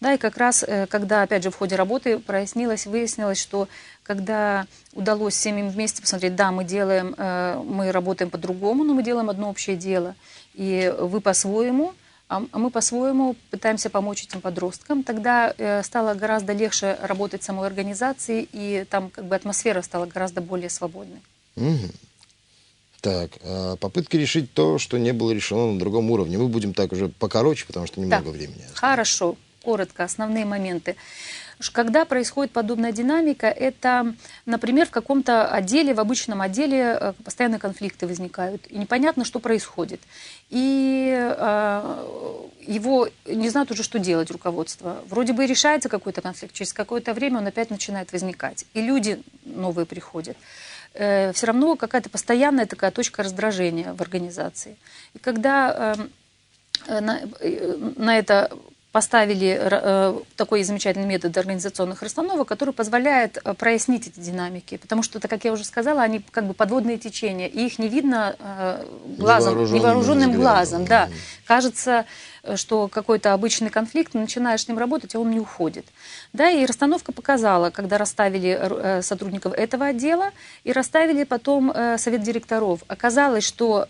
Да, 0.00 0.14
и 0.14 0.18
как 0.18 0.38
раз, 0.38 0.64
э, 0.66 0.86
когда, 0.86 1.22
опять 1.22 1.42
же, 1.42 1.50
в 1.50 1.56
ходе 1.56 1.76
работы 1.76 2.18
прояснилось, 2.18 2.86
выяснилось, 2.86 3.38
что 3.38 3.68
когда 4.02 4.66
удалось 4.94 5.34
всем 5.34 5.58
им 5.58 5.68
вместе 5.68 6.00
посмотреть, 6.00 6.34
да, 6.36 6.50
мы 6.52 6.64
делаем, 6.64 7.14
э, 7.16 7.62
мы 7.66 7.92
работаем 7.92 8.30
по-другому, 8.30 8.82
но 8.82 8.94
мы 8.94 9.02
делаем 9.02 9.28
одно 9.28 9.50
общее 9.50 9.76
дело, 9.76 10.14
и 10.54 10.92
вы 10.98 11.20
по-своему, 11.20 11.92
а, 12.30 12.42
а 12.50 12.58
мы 12.58 12.70
по-своему 12.70 13.36
пытаемся 13.50 13.90
помочь 13.90 14.24
этим 14.24 14.40
подросткам, 14.40 15.02
тогда 15.02 15.52
э, 15.58 15.82
стало 15.82 16.14
гораздо 16.14 16.54
легче 16.54 16.96
работать 17.02 17.42
самой 17.42 17.66
организации, 17.66 18.48
и 18.52 18.86
там 18.88 19.10
как 19.10 19.26
бы 19.26 19.36
атмосфера 19.36 19.82
стала 19.82 20.06
гораздо 20.06 20.40
более 20.40 20.70
свободной. 20.70 21.20
Угу. 21.56 21.90
Так, 23.02 23.32
а 23.44 23.76
попытки 23.76 24.16
решить 24.16 24.54
то, 24.54 24.78
что 24.78 24.98
не 24.98 25.12
было 25.12 25.30
решено 25.32 25.72
на 25.72 25.78
другом 25.78 26.10
уровне. 26.10 26.38
Мы 26.38 26.48
будем 26.48 26.72
так 26.72 26.92
уже 26.92 27.08
покороче, 27.08 27.66
потому 27.66 27.86
что 27.86 28.00
немного 28.00 28.26
да. 28.26 28.30
времени. 28.30 28.64
Хорошо 28.74 29.36
коротко 29.62 30.04
основные 30.04 30.44
моменты. 30.44 30.96
Когда 31.72 32.06
происходит 32.06 32.52
подобная 32.52 32.90
динамика, 32.90 33.46
это, 33.46 34.14
например, 34.46 34.86
в 34.86 34.90
каком-то 34.90 35.46
отделе, 35.46 35.92
в 35.92 36.00
обычном 36.00 36.40
отделе 36.40 36.96
э, 36.98 37.12
постоянные 37.22 37.58
конфликты 37.58 38.06
возникают, 38.06 38.66
и 38.68 38.78
непонятно, 38.78 39.26
что 39.26 39.40
происходит. 39.40 40.00
И 40.48 41.14
э, 41.14 42.46
его 42.66 43.08
не 43.26 43.50
знают 43.50 43.70
уже, 43.70 43.82
что 43.82 43.98
делать 43.98 44.30
руководство. 44.30 45.02
Вроде 45.06 45.34
бы 45.34 45.44
и 45.44 45.46
решается 45.46 45.90
какой-то 45.90 46.22
конфликт, 46.22 46.54
через 46.54 46.72
какое-то 46.72 47.12
время 47.12 47.38
он 47.38 47.46
опять 47.46 47.68
начинает 47.68 48.10
возникать. 48.12 48.64
И 48.72 48.80
люди 48.80 49.22
новые 49.44 49.84
приходят. 49.84 50.38
Э, 50.94 51.32
все 51.32 51.46
равно 51.46 51.76
какая-то 51.76 52.10
постоянная 52.10 52.66
такая 52.66 52.90
точка 52.90 53.22
раздражения 53.22 53.92
в 53.92 54.00
организации. 54.00 54.76
И 55.14 55.18
когда 55.18 55.94
эм, 55.96 56.10
э, 56.86 57.00
на, 57.00 57.20
э, 57.40 57.76
на 57.96 58.18
это 58.18 58.50
поставили 58.92 59.56
э, 59.60 60.18
такой 60.34 60.64
замечательный 60.64 61.06
метод 61.06 61.36
организационных 61.38 62.02
расстановок, 62.02 62.48
который 62.48 62.74
позволяет 62.74 63.38
э, 63.44 63.54
прояснить 63.54 64.08
эти 64.08 64.18
динамики. 64.18 64.78
Потому 64.78 65.04
что, 65.04 65.18
это, 65.18 65.28
как 65.28 65.44
я 65.44 65.52
уже 65.52 65.64
сказала, 65.64 66.02
они 66.02 66.20
как 66.30 66.46
бы 66.46 66.54
подводные 66.54 66.98
течения, 66.98 67.46
и 67.46 67.66
их 67.66 67.78
не 67.78 67.88
видно 67.88 68.34
э, 68.38 68.84
глазом, 69.16 69.54
невооруженным, 69.54 69.80
невооруженным 69.80 70.32
глазом. 70.32 70.84
Да. 70.86 71.08
Кажется, 71.46 72.04
что 72.56 72.88
какой-то 72.88 73.32
обычный 73.32 73.70
конфликт, 73.70 74.14
начинаешь 74.14 74.64
с 74.64 74.68
ним 74.68 74.78
работать, 74.78 75.14
а 75.14 75.20
он 75.20 75.30
не 75.30 75.38
уходит. 75.38 75.86
Да, 76.32 76.50
и 76.50 76.66
расстановка 76.66 77.12
показала, 77.12 77.70
когда 77.70 77.96
расставили 77.96 79.02
сотрудников 79.02 79.52
этого 79.52 79.86
отдела 79.86 80.30
и 80.64 80.72
расставили 80.72 81.24
потом 81.24 81.72
совет 81.98 82.22
директоров. 82.22 82.80
Оказалось, 82.88 83.44
что 83.44 83.88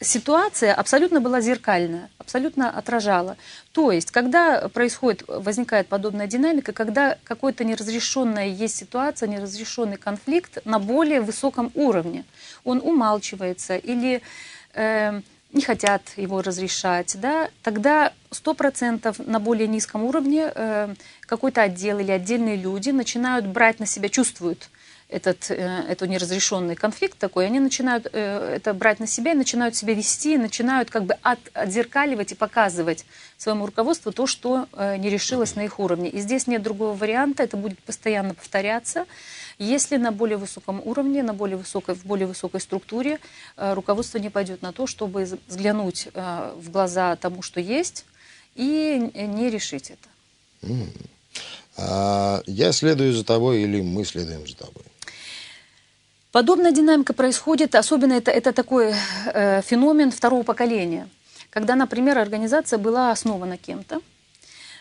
ситуация 0.00 0.74
абсолютно 0.74 1.20
была 1.20 1.40
зеркальная, 1.40 2.10
абсолютно 2.18 2.70
отражала. 2.70 3.36
То 3.72 3.90
есть, 3.90 4.10
когда 4.10 4.68
происходит, 4.68 5.24
возникает 5.26 5.88
подобная 5.88 6.26
динамика, 6.26 6.72
когда 6.72 7.18
какой-то 7.24 7.64
неразрешенная 7.64 8.46
есть 8.46 8.76
ситуация, 8.76 9.28
неразрешенный 9.28 9.96
конфликт 9.96 10.58
на 10.64 10.78
более 10.78 11.20
высоком 11.20 11.72
уровне, 11.74 12.24
он 12.64 12.80
умалчивается 12.82 13.76
или 13.76 14.22
э, 14.74 15.20
не 15.52 15.62
хотят 15.62 16.02
его 16.16 16.42
разрешать, 16.42 17.16
да, 17.20 17.50
тогда 17.62 18.12
100% 18.30 19.24
на 19.26 19.40
более 19.40 19.66
низком 19.66 20.04
уровне 20.04 20.52
э, 20.54 20.94
какой-то 21.22 21.62
отдел 21.62 21.98
или 21.98 22.10
отдельные 22.10 22.56
люди 22.56 22.90
начинают 22.90 23.46
брать 23.46 23.80
на 23.80 23.86
себя, 23.86 24.08
чувствуют 24.08 24.68
этот, 25.08 25.50
э, 25.50 25.84
этот 25.88 26.08
неразрешенный 26.08 26.74
конфликт 26.74 27.18
такой, 27.18 27.46
они 27.46 27.60
начинают 27.60 28.06
э, 28.12 28.54
это 28.56 28.74
брать 28.74 29.00
на 29.00 29.06
себя 29.06 29.32
и 29.32 29.34
начинают 29.34 29.74
себя 29.74 29.94
вести, 29.94 30.36
начинают 30.36 30.90
как 30.90 31.04
бы 31.04 31.16
от, 31.22 31.38
отзеркаливать 31.54 32.32
и 32.32 32.34
показывать 32.34 33.06
своему 33.38 33.66
руководству 33.66 34.12
то, 34.12 34.26
что 34.26 34.68
э, 34.72 34.96
не 34.98 35.08
решилось 35.08 35.56
на 35.56 35.64
их 35.64 35.78
уровне. 35.78 36.10
И 36.10 36.20
здесь 36.20 36.46
нет 36.46 36.62
другого 36.62 36.94
варианта, 36.94 37.42
это 37.42 37.56
будет 37.56 37.78
постоянно 37.78 38.34
повторяться. 38.34 39.06
Если 39.58 39.96
на 39.96 40.12
более 40.12 40.36
высоком 40.36 40.80
уровне, 40.84 41.22
на 41.22 41.32
более 41.32 41.56
высокой, 41.56 41.94
в 41.94 42.04
более 42.04 42.26
высокой 42.26 42.60
структуре 42.60 43.18
руководство 43.56 44.18
не 44.18 44.30
пойдет 44.30 44.62
на 44.62 44.72
то, 44.72 44.86
чтобы 44.86 45.28
взглянуть 45.48 46.08
в 46.14 46.70
глаза 46.70 47.16
тому, 47.16 47.42
что 47.42 47.58
есть, 47.58 48.04
и 48.54 49.10
не 49.16 49.50
решить 49.50 49.90
это. 49.90 50.72
А 51.76 52.40
я 52.46 52.70
следую 52.70 53.12
за 53.14 53.24
тобой 53.24 53.62
или 53.62 53.80
мы 53.80 54.04
следуем 54.04 54.46
за 54.46 54.56
тобой? 54.56 54.84
Подобная 56.30 56.72
динамика 56.72 57.14
происходит, 57.14 57.74
особенно 57.74 58.12
это, 58.12 58.30
это 58.30 58.52
такой 58.52 58.92
э, 59.32 59.62
феномен 59.62 60.10
второго 60.10 60.42
поколения, 60.42 61.08
когда, 61.48 61.74
например, 61.74 62.18
организация 62.18 62.78
была 62.78 63.10
основана 63.10 63.56
кем-то, 63.56 64.02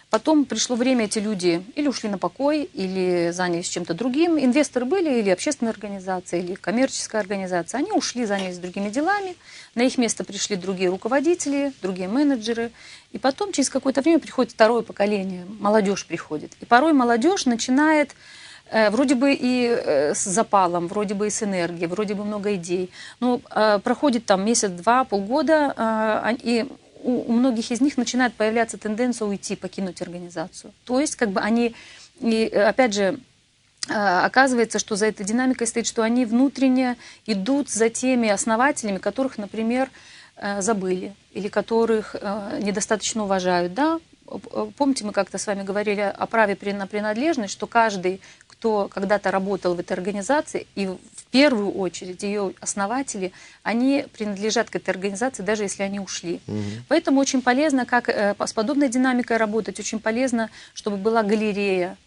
потом 0.10 0.44
пришло 0.44 0.76
время, 0.76 1.06
эти 1.06 1.20
люди 1.20 1.64
или 1.76 1.88
ушли 1.88 2.10
на 2.10 2.18
покой, 2.18 2.70
или 2.74 3.32
занялись 3.32 3.70
чем-то 3.70 3.94
другим, 3.94 4.38
инвесторы 4.38 4.86
были 4.86 5.22
или 5.22 5.30
общественная 5.30 5.72
организация, 5.72 6.42
или 6.42 6.54
коммерческая 6.56 7.22
организация, 7.22 7.78
они 7.78 7.94
ушли, 7.94 8.26
занялись 8.26 8.58
другими 8.58 8.90
делами, 8.90 9.38
на 9.74 9.84
их 9.84 9.98
место 9.98 10.26
пришли 10.26 10.58
другие 10.58 10.90
руководители, 10.90 11.72
другие 11.82 12.10
менеджеры, 12.10 12.72
и 13.14 13.20
потом 13.20 13.54
через 13.54 13.70
какое-то 13.70 14.02
время 14.02 14.20
приходит 14.20 14.52
второе 14.52 14.82
поколение, 14.82 15.46
молодежь 15.62 16.08
приходит, 16.08 16.52
и 16.60 16.66
порой 16.66 16.92
молодежь 16.92 17.46
начинает 17.46 18.12
вроде 18.72 19.16
бы 19.16 19.34
и 19.34 19.68
э, 19.68 20.14
с 20.14 20.24
запалом, 20.26 20.88
вроде 20.88 21.14
бы 21.14 21.28
и 21.28 21.30
с 21.30 21.44
энергией, 21.44 21.88
вроде 21.88 22.14
бы 22.14 22.26
много 22.26 22.56
идей. 22.56 22.92
Но 23.20 23.40
э, 23.50 23.80
проходит 23.84 24.26
там 24.26 24.46
месяц, 24.46 24.72
два, 24.72 25.04
полгода, 25.04 26.36
и 26.44 26.66
у 27.04 27.32
многих 27.32 27.72
из 27.72 27.80
них 27.80 27.98
начинает 27.98 28.34
появляться 28.34 28.78
тенденция 28.78 29.28
уйти, 29.28 29.56
покинуть 29.56 30.02
организацию. 30.02 30.74
То 30.84 31.00
есть 31.00 31.16
как 31.16 31.30
бы 31.30 31.40
они, 31.40 31.76
и 32.20 32.46
опять 32.48 32.94
же, 32.94 33.20
оказывается, 33.88 34.80
что 34.80 34.98
за 34.98 35.06
этой 35.06 35.26
динамикой 35.26 35.68
стоит, 35.68 35.88
что 35.88 36.02
они 36.02 36.26
внутренне 36.26 36.98
идут 37.26 37.70
за 37.70 37.90
теми 37.90 38.28
основателями, 38.28 38.98
которых, 38.98 39.38
например, 39.38 39.90
забыли 40.60 41.16
или 41.32 41.48
которых 41.48 42.16
недостаточно 42.62 43.24
уважают. 43.24 43.74
Да, 43.74 44.00
Помните, 44.78 45.06
мы 45.06 45.14
как-то 45.14 45.38
с 45.38 45.48
вами 45.48 45.64
говорили 45.64 46.02
о 46.02 46.26
праве 46.26 46.58
на 46.74 46.88
принадлежность, 46.88 47.54
что 47.54 47.68
каждый, 47.68 48.22
кто 48.48 48.88
когда-то 48.88 49.32
работал 49.32 49.76
в 49.76 49.80
этой 49.80 49.94
организации, 49.94 50.68
и 50.76 50.88
в 50.88 51.26
первую 51.32 51.72
очередь 51.72 52.24
ее 52.24 52.54
основатели, 52.60 53.32
они 53.64 54.06
принадлежат 54.12 54.70
к 54.70 54.76
этой 54.76 54.90
организации, 54.90 55.44
даже 55.44 55.64
если 55.64 55.84
они 55.84 56.00
ушли. 56.00 56.42
Угу. 56.48 56.62
Поэтому 56.90 57.20
очень 57.20 57.42
полезно, 57.42 57.86
как 57.86 58.10
э, 58.10 58.36
с 58.38 58.54
подобной 58.54 58.90
динамикой 58.90 59.38
работать, 59.38 59.80
очень 59.80 60.00
полезно, 60.00 60.50
чтобы 60.74 60.98
была 60.98 61.24
галерея 61.24 61.98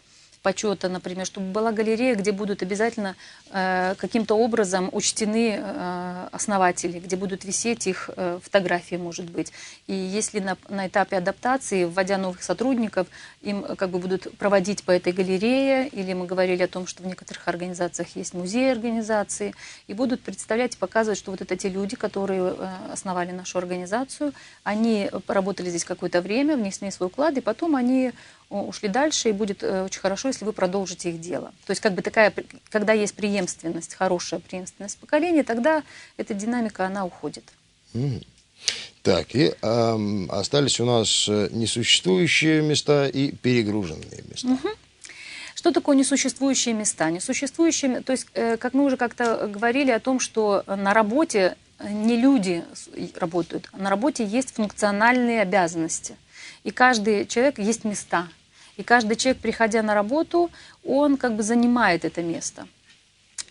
почета, 0.42 0.88
например, 0.88 1.26
чтобы 1.26 1.46
была 1.53 1.72
галерея, 1.72 2.14
где 2.14 2.33
будут 2.33 2.62
обязательно 2.62 3.16
э, 3.50 3.94
каким-то 3.98 4.35
образом 4.35 4.88
учтены 4.92 5.57
э, 5.59 6.29
основатели, 6.33 6.98
где 6.98 7.16
будут 7.16 7.44
висеть 7.44 7.87
их 7.87 8.11
э, 8.16 8.38
фотографии, 8.42 8.96
может 8.96 9.31
быть. 9.31 9.53
И 9.87 9.94
если 9.94 10.40
на, 10.40 10.57
на 10.68 10.87
этапе 10.87 11.16
адаптации, 11.16 11.85
вводя 11.85 12.18
новых 12.18 12.42
сотрудников, 12.42 13.07
им 13.42 13.64
э, 13.64 13.76
как 13.76 13.90
бы 13.90 13.98
будут 13.98 14.37
проводить 14.38 14.83
по 14.85 14.90
этой 14.90 15.12
галерее, 15.12 15.88
или 15.88 16.12
мы 16.14 16.26
говорили 16.26 16.62
о 16.62 16.68
том, 16.68 16.87
что 16.87 17.03
в 17.03 17.07
некоторых 17.07 17.46
организациях 17.46 18.16
есть 18.16 18.35
музей 18.35 18.72
организации, 18.72 19.55
и 19.87 19.94
будут 19.94 20.22
представлять 20.22 20.76
показывать, 20.79 21.18
что 21.18 21.31
вот 21.31 21.40
это 21.40 21.57
те 21.57 21.68
люди, 21.68 21.96
которые 21.96 22.55
э, 22.57 22.68
основали 22.92 23.33
нашу 23.33 23.59
организацию, 23.59 24.33
они 24.64 25.11
работали 25.26 25.68
здесь 25.68 25.85
какое-то 25.85 26.22
время, 26.22 26.57
внесли 26.57 26.90
свой 26.90 27.11
вклад, 27.11 27.37
и 27.37 27.40
потом 27.40 27.76
они 27.76 28.12
ушли 28.51 28.89
дальше, 28.89 29.31
и 29.31 29.33
будет 29.33 29.63
э, 29.63 29.85
очень 29.85 30.01
хорошо, 30.01 30.29
если 30.29 30.45
вы 30.45 30.53
продолжите 30.53 31.11
их 31.11 31.21
дело. 31.21 31.53
То 31.67 31.71
есть 31.71 31.81
как 31.81 31.95
бы 31.95 32.03
такая, 32.03 32.33
когда 32.69 32.93
есть 32.93 33.15
преемственность, 33.15 33.95
хорошая 33.95 34.41
преемственность 34.41 34.99
поколения, 34.99 35.45
тогда 35.45 35.83
эта 36.17 36.35
динамика, 36.35 36.87
она 36.87 37.05
уходит. 37.05 37.45
Mm. 37.95 38.25
Так, 39.03 39.35
и 39.35 39.55
э, 39.61 40.27
остались 40.29 40.79
у 40.81 40.85
нас 40.85 41.27
э, 41.29 41.49
несуществующие 41.53 42.61
места 42.61 43.07
и 43.07 43.33
перегруженные 43.33 44.23
места. 44.29 44.49
Угу. 44.49 44.69
Что 45.55 45.73
такое 45.73 45.97
несуществующие 45.97 46.75
места? 46.75 47.11
Несуществующие, 47.11 48.03
то 48.03 48.13
есть, 48.13 48.27
э, 48.35 48.59
как 48.59 48.75
мы 48.75 48.85
уже 48.85 48.99
как-то 48.99 49.47
говорили 49.47 49.91
о 49.91 50.01
том, 50.01 50.21
что 50.21 50.65
на 50.67 50.93
работе 50.93 51.57
не 51.83 52.21
люди 52.21 52.63
работают, 53.17 53.71
а 53.73 53.79
на 53.79 53.89
работе 53.89 54.25
есть 54.25 54.55
функциональные 54.55 55.41
обязанности. 55.41 56.17
И 56.63 56.71
каждый 56.71 57.27
человек 57.27 57.59
есть 57.59 57.85
места, 57.85 58.29
и 58.81 58.83
каждый 58.83 59.16
человек, 59.16 59.43
приходя 59.43 59.83
на 59.83 59.95
работу, 59.95 60.51
он 60.85 61.19
как 61.19 61.37
бы 61.37 61.43
занимает 61.43 62.07
это 62.07 62.23
место. 62.23 62.66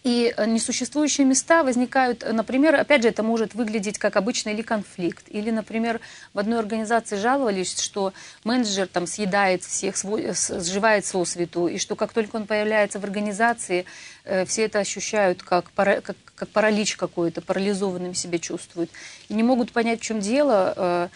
И 0.03 0.33
э, 0.35 0.45
несуществующие 0.47 1.27
места 1.27 1.61
возникают, 1.61 2.23
э, 2.23 2.31
например, 2.31 2.73
опять 2.73 3.03
же, 3.03 3.09
это 3.09 3.21
может 3.21 3.53
выглядеть 3.53 3.99
как 3.99 4.15
обычный 4.15 4.53
или 4.53 4.63
конфликт. 4.63 5.25
Или, 5.27 5.51
например, 5.51 5.99
в 6.33 6.39
одной 6.39 6.57
организации 6.57 7.15
жаловались, 7.15 7.79
что 7.79 8.11
менеджер 8.43 8.87
там 8.87 9.05
съедает 9.05 9.63
всех, 9.63 9.97
свой, 9.97 10.33
сживает 10.33 11.05
сосвету, 11.05 11.67
и 11.67 11.77
что 11.77 11.95
как 11.95 12.11
только 12.11 12.37
он 12.37 12.47
появляется 12.47 12.99
в 12.99 13.03
организации, 13.03 13.85
э, 14.23 14.45
все 14.45 14.63
это 14.63 14.79
ощущают 14.79 15.43
как, 15.43 15.69
пара, 15.71 16.01
как, 16.01 16.17
как 16.33 16.49
паралич 16.49 16.95
какой-то, 16.95 17.41
парализованным 17.41 18.15
себя 18.15 18.39
чувствуют. 18.39 18.89
И 19.27 19.35
не 19.35 19.43
могут 19.43 19.73
понять, 19.73 19.99
в 19.99 20.03
чем 20.03 20.21
дело. 20.21 21.11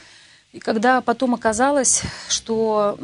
И 0.54 0.60
когда 0.60 1.02
потом 1.02 1.34
оказалось, 1.34 2.04
что 2.30 2.96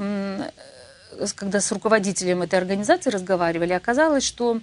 когда 1.35 1.59
с 1.59 1.71
руководителем 1.71 2.41
этой 2.41 2.59
организации 2.59 3.09
разговаривали, 3.09 3.73
оказалось, 3.73 4.23
что 4.23 4.61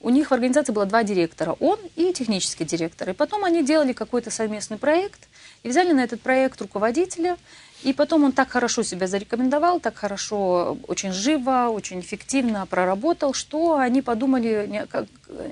у 0.00 0.10
них 0.10 0.30
в 0.30 0.34
организации 0.34 0.72
было 0.72 0.86
два 0.86 1.02
директора, 1.02 1.56
он 1.60 1.78
и 1.96 2.12
технический 2.12 2.64
директор. 2.64 3.10
И 3.10 3.12
потом 3.12 3.44
они 3.44 3.64
делали 3.64 3.92
какой-то 3.92 4.30
совместный 4.30 4.76
проект 4.76 5.28
и 5.62 5.68
взяли 5.68 5.92
на 5.92 6.00
этот 6.00 6.20
проект 6.20 6.60
руководителя 6.60 7.36
И 7.84 7.92
потом 7.92 8.24
он 8.24 8.32
так 8.32 8.48
хорошо 8.48 8.82
себя 8.82 9.06
зарекомендовал, 9.06 9.78
так 9.78 9.96
хорошо, 9.96 10.78
очень 10.88 11.12
живо, 11.12 11.68
очень 11.68 12.00
эффективно 12.00 12.64
проработал, 12.66 13.34
что 13.34 13.76
они 13.76 14.00
подумали, 14.00 14.66
не, 14.68 14.86
как, 14.86 15.04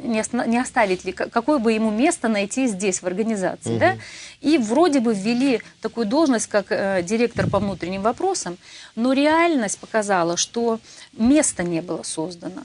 не, 0.03 0.25
не 0.49 0.59
оставить 0.59 1.05
ли, 1.05 1.13
какое 1.13 1.59
бы 1.59 1.73
ему 1.73 1.91
место 1.91 2.29
найти 2.29 2.67
здесь, 2.67 3.03
в 3.03 3.07
организации. 3.07 3.79
Да? 3.79 3.97
И 4.41 4.57
вроде 4.57 5.01
бы 5.01 5.15
ввели 5.15 5.61
такую 5.83 6.07
должность, 6.07 6.47
как 6.47 6.67
э, 6.71 7.03
директор 7.03 7.51
по 7.51 7.59
внутренним 7.59 8.01
вопросам, 8.01 8.57
но 8.97 9.13
реальность 9.13 9.79
показала, 9.79 10.39
что 10.39 10.81
места 11.13 11.63
не 11.63 11.83
было 11.83 12.03
создано. 12.03 12.63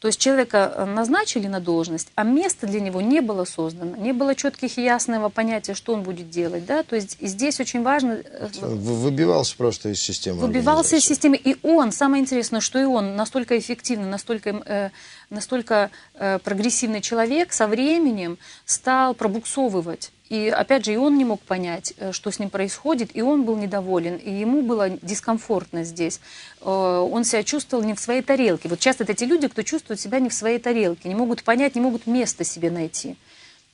То 0.00 0.06
есть 0.06 0.20
человека 0.20 0.72
э, 0.76 0.84
назначили 0.84 1.48
на 1.48 1.58
должность, 1.58 2.08
а 2.14 2.22
место 2.22 2.68
для 2.68 2.80
него 2.80 3.00
не 3.00 3.20
было 3.20 3.44
создано, 3.44 3.96
не 3.96 4.12
было 4.12 4.36
четких 4.36 4.78
и 4.78 4.82
ясного 4.84 5.28
понятия, 5.28 5.74
что 5.74 5.92
он 5.92 6.02
будет 6.04 6.30
делать. 6.30 6.64
Да? 6.66 6.84
То 6.84 6.94
есть 6.94 7.16
здесь 7.20 7.58
очень 7.58 7.82
важно... 7.82 8.12
э, 8.12 8.48
В- 8.60 9.02
Выбивался 9.02 9.56
просто 9.56 9.88
из 9.88 10.00
системы. 10.00 10.40
Выбивался 10.40 10.96
из 10.96 11.04
системы, 11.04 11.36
и 11.36 11.56
он, 11.64 11.90
самое 11.90 12.22
интересное, 12.22 12.60
что 12.60 12.78
и 12.78 12.84
он 12.84 13.16
настолько 13.16 13.58
эффективный, 13.58 14.08
настолько, 14.08 14.50
э, 14.66 14.90
настолько 15.30 15.90
э, 16.14 16.38
прогрессивный 16.44 17.00
человек 17.00 17.52
со 17.52 17.66
временем 17.66 18.38
стал 18.66 19.14
пробуксовывать. 19.14 20.12
И 20.28 20.48
опять 20.48 20.84
же, 20.84 20.92
и 20.92 20.96
он 20.96 21.16
не 21.16 21.24
мог 21.24 21.40
понять, 21.40 21.94
э, 21.96 22.12
что 22.12 22.30
с 22.30 22.38
ним 22.38 22.50
происходит, 22.50 23.16
и 23.16 23.22
он 23.22 23.44
был 23.44 23.56
недоволен, 23.56 24.16
и 24.16 24.30
ему 24.30 24.62
было 24.62 24.90
дискомфортно 24.90 25.84
здесь. 25.84 26.20
Э, 26.60 26.68
Он 26.68 27.24
себя 27.24 27.42
чувствовал 27.42 27.82
не 27.82 27.94
в 27.94 28.00
своей 28.00 28.22
тарелке. 28.22 28.68
Вот 28.68 28.78
часто 28.78 29.04
это 29.04 29.14
те 29.14 29.24
люди, 29.24 29.48
кто 29.48 29.62
чувствует 29.62 30.00
себя 30.00 30.20
не 30.20 30.28
в 30.28 30.34
своей 30.34 30.58
тарелке, 30.58 31.08
не 31.08 31.14
могут 31.14 31.42
понять, 31.42 31.74
не 31.74 31.80
могут 31.80 32.06
место 32.06 32.44
себе 32.44 32.70
найти. 32.70 33.16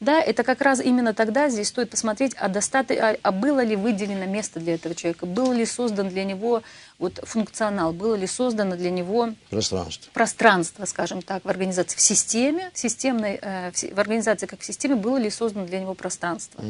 Да, 0.04 0.20
это 0.20 0.44
как 0.44 0.60
раз 0.60 0.80
именно 0.80 1.14
тогда 1.14 1.48
здесь 1.48 1.68
стоит 1.68 1.90
посмотреть, 1.90 2.34
а, 2.38 2.48
достаточно, 2.48 3.10
а, 3.10 3.16
а 3.22 3.32
было 3.32 3.64
ли 3.64 3.74
выделено 3.74 4.26
место 4.26 4.60
для 4.60 4.74
этого 4.74 4.94
человека, 4.94 5.24
был 5.24 5.52
ли 5.52 5.64
создан 5.64 6.10
для 6.10 6.24
него 6.24 6.62
вот, 6.98 7.20
функционал, 7.22 7.92
было 7.92 8.14
ли 8.14 8.26
создано 8.26 8.76
для 8.76 8.90
него 8.90 9.30
Пространство. 9.48 10.10
пространство, 10.12 10.84
скажем 10.84 11.22
так, 11.22 11.44
в 11.44 11.48
организации, 11.48 11.96
в 11.96 12.00
системе, 12.00 12.70
в, 12.74 12.78
системной, 12.78 13.38
э, 13.40 13.70
в, 13.72 13.94
в 13.94 13.98
организации 13.98 14.46
как 14.46 14.60
в 14.60 14.64
системе, 14.64 14.94
было 14.94 15.16
ли 15.16 15.30
создано 15.30 15.66
для 15.66 15.80
него 15.80 15.94
пространство. 15.94 16.62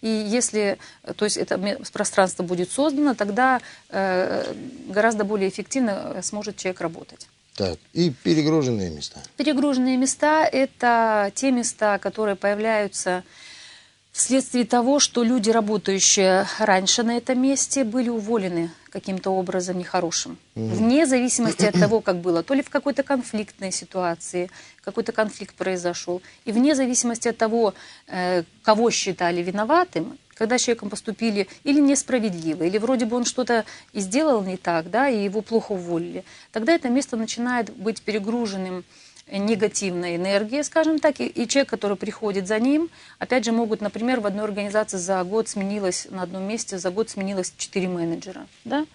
И 0.00 0.08
если, 0.08 0.78
э, 1.04 1.14
то 1.14 1.24
есть 1.24 1.36
это 1.36 1.58
пространство 1.92 2.42
будет 2.42 2.72
создано, 2.72 3.14
тогда 3.14 3.60
э, 3.88 4.52
гораздо 4.88 5.24
более 5.24 5.48
эффективно 5.48 6.14
э, 6.16 6.22
сможет 6.22 6.56
человек 6.56 6.80
работать. 6.80 7.28
Так, 7.60 7.78
и 7.92 8.08
перегруженные 8.08 8.88
места. 8.88 9.20
Перегруженные 9.36 9.98
места– 9.98 10.46
это 10.52 11.30
те 11.34 11.50
места, 11.50 11.98
которые 11.98 12.34
появляются 12.34 13.22
вследствие 14.12 14.64
того, 14.64 14.98
что 14.98 15.22
люди, 15.22 15.50
работающие 15.50 16.46
раньше 16.58 17.02
на 17.02 17.18
этом 17.18 17.38
месте, 17.38 17.84
были 17.84 18.08
уволены 18.08 18.70
каким-то 18.88 19.32
образом 19.32 19.76
нехорошим. 19.76 20.38
Вне 20.54 21.04
зависимости 21.04 21.66
от 21.66 21.74
того, 21.74 22.00
как 22.00 22.22
было. 22.22 22.42
То 22.42 22.54
ли 22.54 22.62
в 22.62 22.70
какой-то 22.70 23.02
конфликтной 23.02 23.72
ситуации, 23.72 24.50
какой-то 24.82 25.12
конфликт 25.12 25.54
произошел. 25.54 26.22
И 26.46 26.52
вне 26.52 26.74
зависимости 26.74 27.28
от 27.28 27.36
того, 27.36 27.74
э, 28.06 28.44
кого 28.62 28.90
считали 28.90 29.42
виноватым, 29.42 30.18
когда 30.40 30.56
с 30.56 30.62
человеком 30.62 30.88
поступили 30.88 31.48
или 31.64 31.80
несправедливо, 31.80 32.62
или 32.64 32.78
вроде 32.78 33.04
бы 33.04 33.14
он 33.14 33.26
что-то 33.26 33.66
и 33.92 34.00
сделал 34.00 34.42
не 34.42 34.56
так, 34.56 34.88
да, 34.90 35.06
и 35.06 35.22
его 35.22 35.42
плохо 35.42 35.72
уволили, 35.72 36.24
тогда 36.50 36.72
это 36.72 36.88
место 36.88 37.18
начинает 37.18 37.70
быть 37.76 38.00
перегруженным 38.00 38.84
негативной 39.30 40.16
энергией, 40.16 40.62
скажем 40.62 40.98
так, 40.98 41.20
и, 41.20 41.26
и 41.26 41.46
человек, 41.46 41.68
который 41.68 41.98
приходит 41.98 42.48
за 42.48 42.58
ним, 42.58 42.88
опять 43.18 43.44
же, 43.44 43.52
могут, 43.52 43.82
например, 43.82 44.20
в 44.20 44.26
одной 44.26 44.46
организации 44.46 44.96
за 44.96 45.22
год 45.24 45.46
сменилось, 45.46 46.06
на 46.08 46.22
одном 46.22 46.44
месте 46.44 46.78
за 46.78 46.90
год 46.90 47.10
сменилось 47.10 47.52
4 47.58 47.86
менеджера, 47.88 48.46
да, 48.64 48.86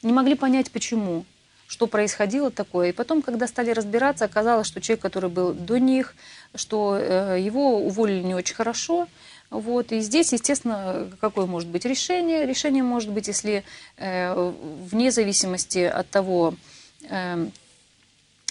не 0.00 0.14
могли 0.14 0.36
понять, 0.36 0.70
почему, 0.70 1.26
что 1.68 1.86
происходило 1.86 2.50
такое. 2.50 2.88
И 2.88 2.92
потом, 2.92 3.20
когда 3.20 3.46
стали 3.46 3.72
разбираться, 3.72 4.24
оказалось, 4.24 4.66
что 4.66 4.80
человек, 4.80 5.02
который 5.02 5.28
был 5.28 5.52
до 5.52 5.78
них, 5.78 6.14
что 6.54 6.96
э, 6.98 7.36
его 7.40 7.84
уволили 7.84 8.22
не 8.22 8.34
очень 8.34 8.54
хорошо. 8.54 9.06
Вот. 9.50 9.92
И 9.92 10.00
здесь, 10.00 10.32
естественно, 10.32 11.10
какое 11.20 11.46
может 11.46 11.68
быть 11.68 11.84
решение? 11.84 12.46
Решение 12.46 12.82
может 12.82 13.10
быть, 13.10 13.28
если 13.28 13.64
э, 13.96 14.52
вне 14.90 15.10
зависимости 15.10 15.78
от 15.78 16.08
того, 16.10 16.54
э, 17.08 17.48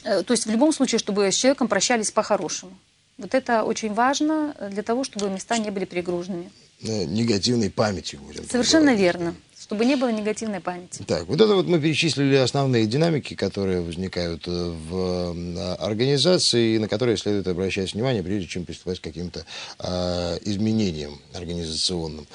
э, 0.04 0.24
то 0.24 0.32
есть 0.32 0.46
в 0.48 0.52
любом 0.52 0.74
случае, 0.74 1.00
чтобы 1.00 1.32
с 1.32 1.36
человеком 1.36 1.68
прощались 1.68 2.12
по-хорошему. 2.12 2.72
Вот 3.18 3.34
это 3.36 3.64
очень 3.64 3.94
важно 3.94 4.56
для 4.72 4.84
того, 4.84 5.04
чтобы 5.04 5.30
места 5.30 5.58
не 5.58 5.70
были 5.72 5.86
перегруженными. 5.86 6.52
Э, 6.82 7.06
Негативной 7.06 7.70
памятью. 7.70 8.20
будем 8.20 8.48
Совершенно 8.50 8.86
говорить. 8.94 9.02
верно. 9.02 9.36
Чтобы 9.68 9.84
не 9.84 9.98
было 9.98 10.10
негативной 10.10 10.62
памяти. 10.62 11.04
Так, 11.04 11.28
вот 11.28 11.42
это 11.42 11.54
вот 11.54 11.68
мы 11.68 11.80
перечислили 11.80 12.36
основные 12.36 12.86
динамики, 12.86 13.36
которые 13.36 13.82
возникают 13.82 14.48
э, 14.48 14.52
в 14.52 15.36
э, 15.36 15.74
организации, 15.76 16.76
и 16.76 16.80
на 16.80 16.88
которые 16.88 17.18
следует 17.18 17.48
обращать 17.50 17.94
внимание, 17.94 18.24
прежде 18.24 18.48
чем 18.48 18.64
приступать 18.64 19.02
к 19.02 19.04
каким-то 19.04 19.46
э, 19.80 20.38
изменениям 20.44 21.20
организационным. 21.34 22.28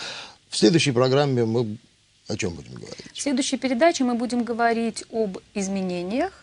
В 0.50 0.58
следующей 0.58 0.92
программе 0.92 1.46
мы 1.46 1.78
о 2.28 2.36
чем 2.36 2.54
будем 2.54 2.74
говорить? 2.74 3.12
В 3.14 3.20
следующей 3.20 3.56
передаче 3.56 4.04
мы 4.04 4.14
будем 4.14 4.44
говорить 4.44 5.04
об 5.10 5.38
изменениях, 5.54 6.41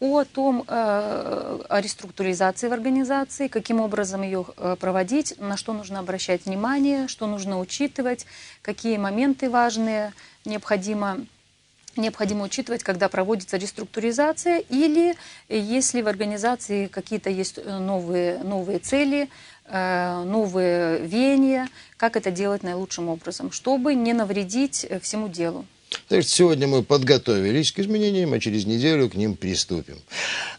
о 0.00 0.24
том, 0.24 0.64
э, 0.66 1.58
о 1.68 1.80
реструктуризации 1.80 2.68
в 2.68 2.72
организации, 2.72 3.48
каким 3.48 3.80
образом 3.80 4.22
ее 4.22 4.46
э, 4.56 4.76
проводить, 4.78 5.34
на 5.40 5.56
что 5.56 5.72
нужно 5.72 5.98
обращать 5.98 6.46
внимание, 6.46 7.08
что 7.08 7.26
нужно 7.26 7.58
учитывать, 7.58 8.24
какие 8.62 8.96
моменты 8.96 9.50
важные 9.50 10.12
необходимо 10.44 11.18
необходимо 11.96 12.44
учитывать, 12.44 12.84
когда 12.84 13.08
проводится 13.08 13.56
реструктуризация, 13.56 14.58
или 14.68 15.16
если 15.48 16.00
в 16.00 16.06
организации 16.06 16.86
какие-то 16.86 17.28
есть 17.28 17.58
э, 17.58 17.78
новые, 17.78 18.38
новые 18.38 18.78
цели, 18.78 19.28
новые 19.70 21.00
веяния, 21.00 21.68
как 21.98 22.16
это 22.16 22.30
делать 22.30 22.62
наилучшим 22.62 23.10
образом, 23.10 23.52
чтобы 23.52 23.94
не 23.94 24.14
навредить 24.14 24.86
всему 25.02 25.28
делу. 25.28 25.66
Что 25.90 26.22
сегодня 26.22 26.66
мы 26.66 26.82
подготовились 26.82 27.72
к 27.72 27.78
изменениям, 27.80 28.32
а 28.32 28.40
через 28.40 28.66
неделю 28.66 29.08
к 29.10 29.14
ним 29.14 29.36
приступим. 29.36 29.98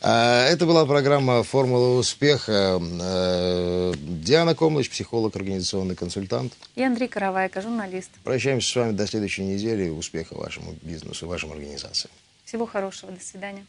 А, 0.01 0.47
Это 0.47 0.65
была 0.65 0.85
программа 0.85 1.43
«Формула 1.43 1.97
успеха». 1.97 2.79
Э, 2.81 3.93
Диана 3.97 4.55
Комлыч, 4.55 4.89
психолог, 4.89 5.35
организационный 5.35 5.95
консультант. 5.95 6.53
И 6.75 6.83
Андрей 6.83 7.07
Каравайко, 7.07 7.61
журналист. 7.61 8.09
Прощаемся 8.23 8.71
с 8.71 8.75
вами 8.75 8.91
до 8.91 9.07
следующей 9.07 9.43
недели. 9.43 9.89
Успеха 9.89 10.35
вашему 10.35 10.75
бизнесу, 10.81 11.27
вашим 11.27 11.51
организациям. 11.51 12.11
Всего 12.45 12.65
хорошего, 12.65 13.11
до 13.11 13.23
свидания. 13.23 13.65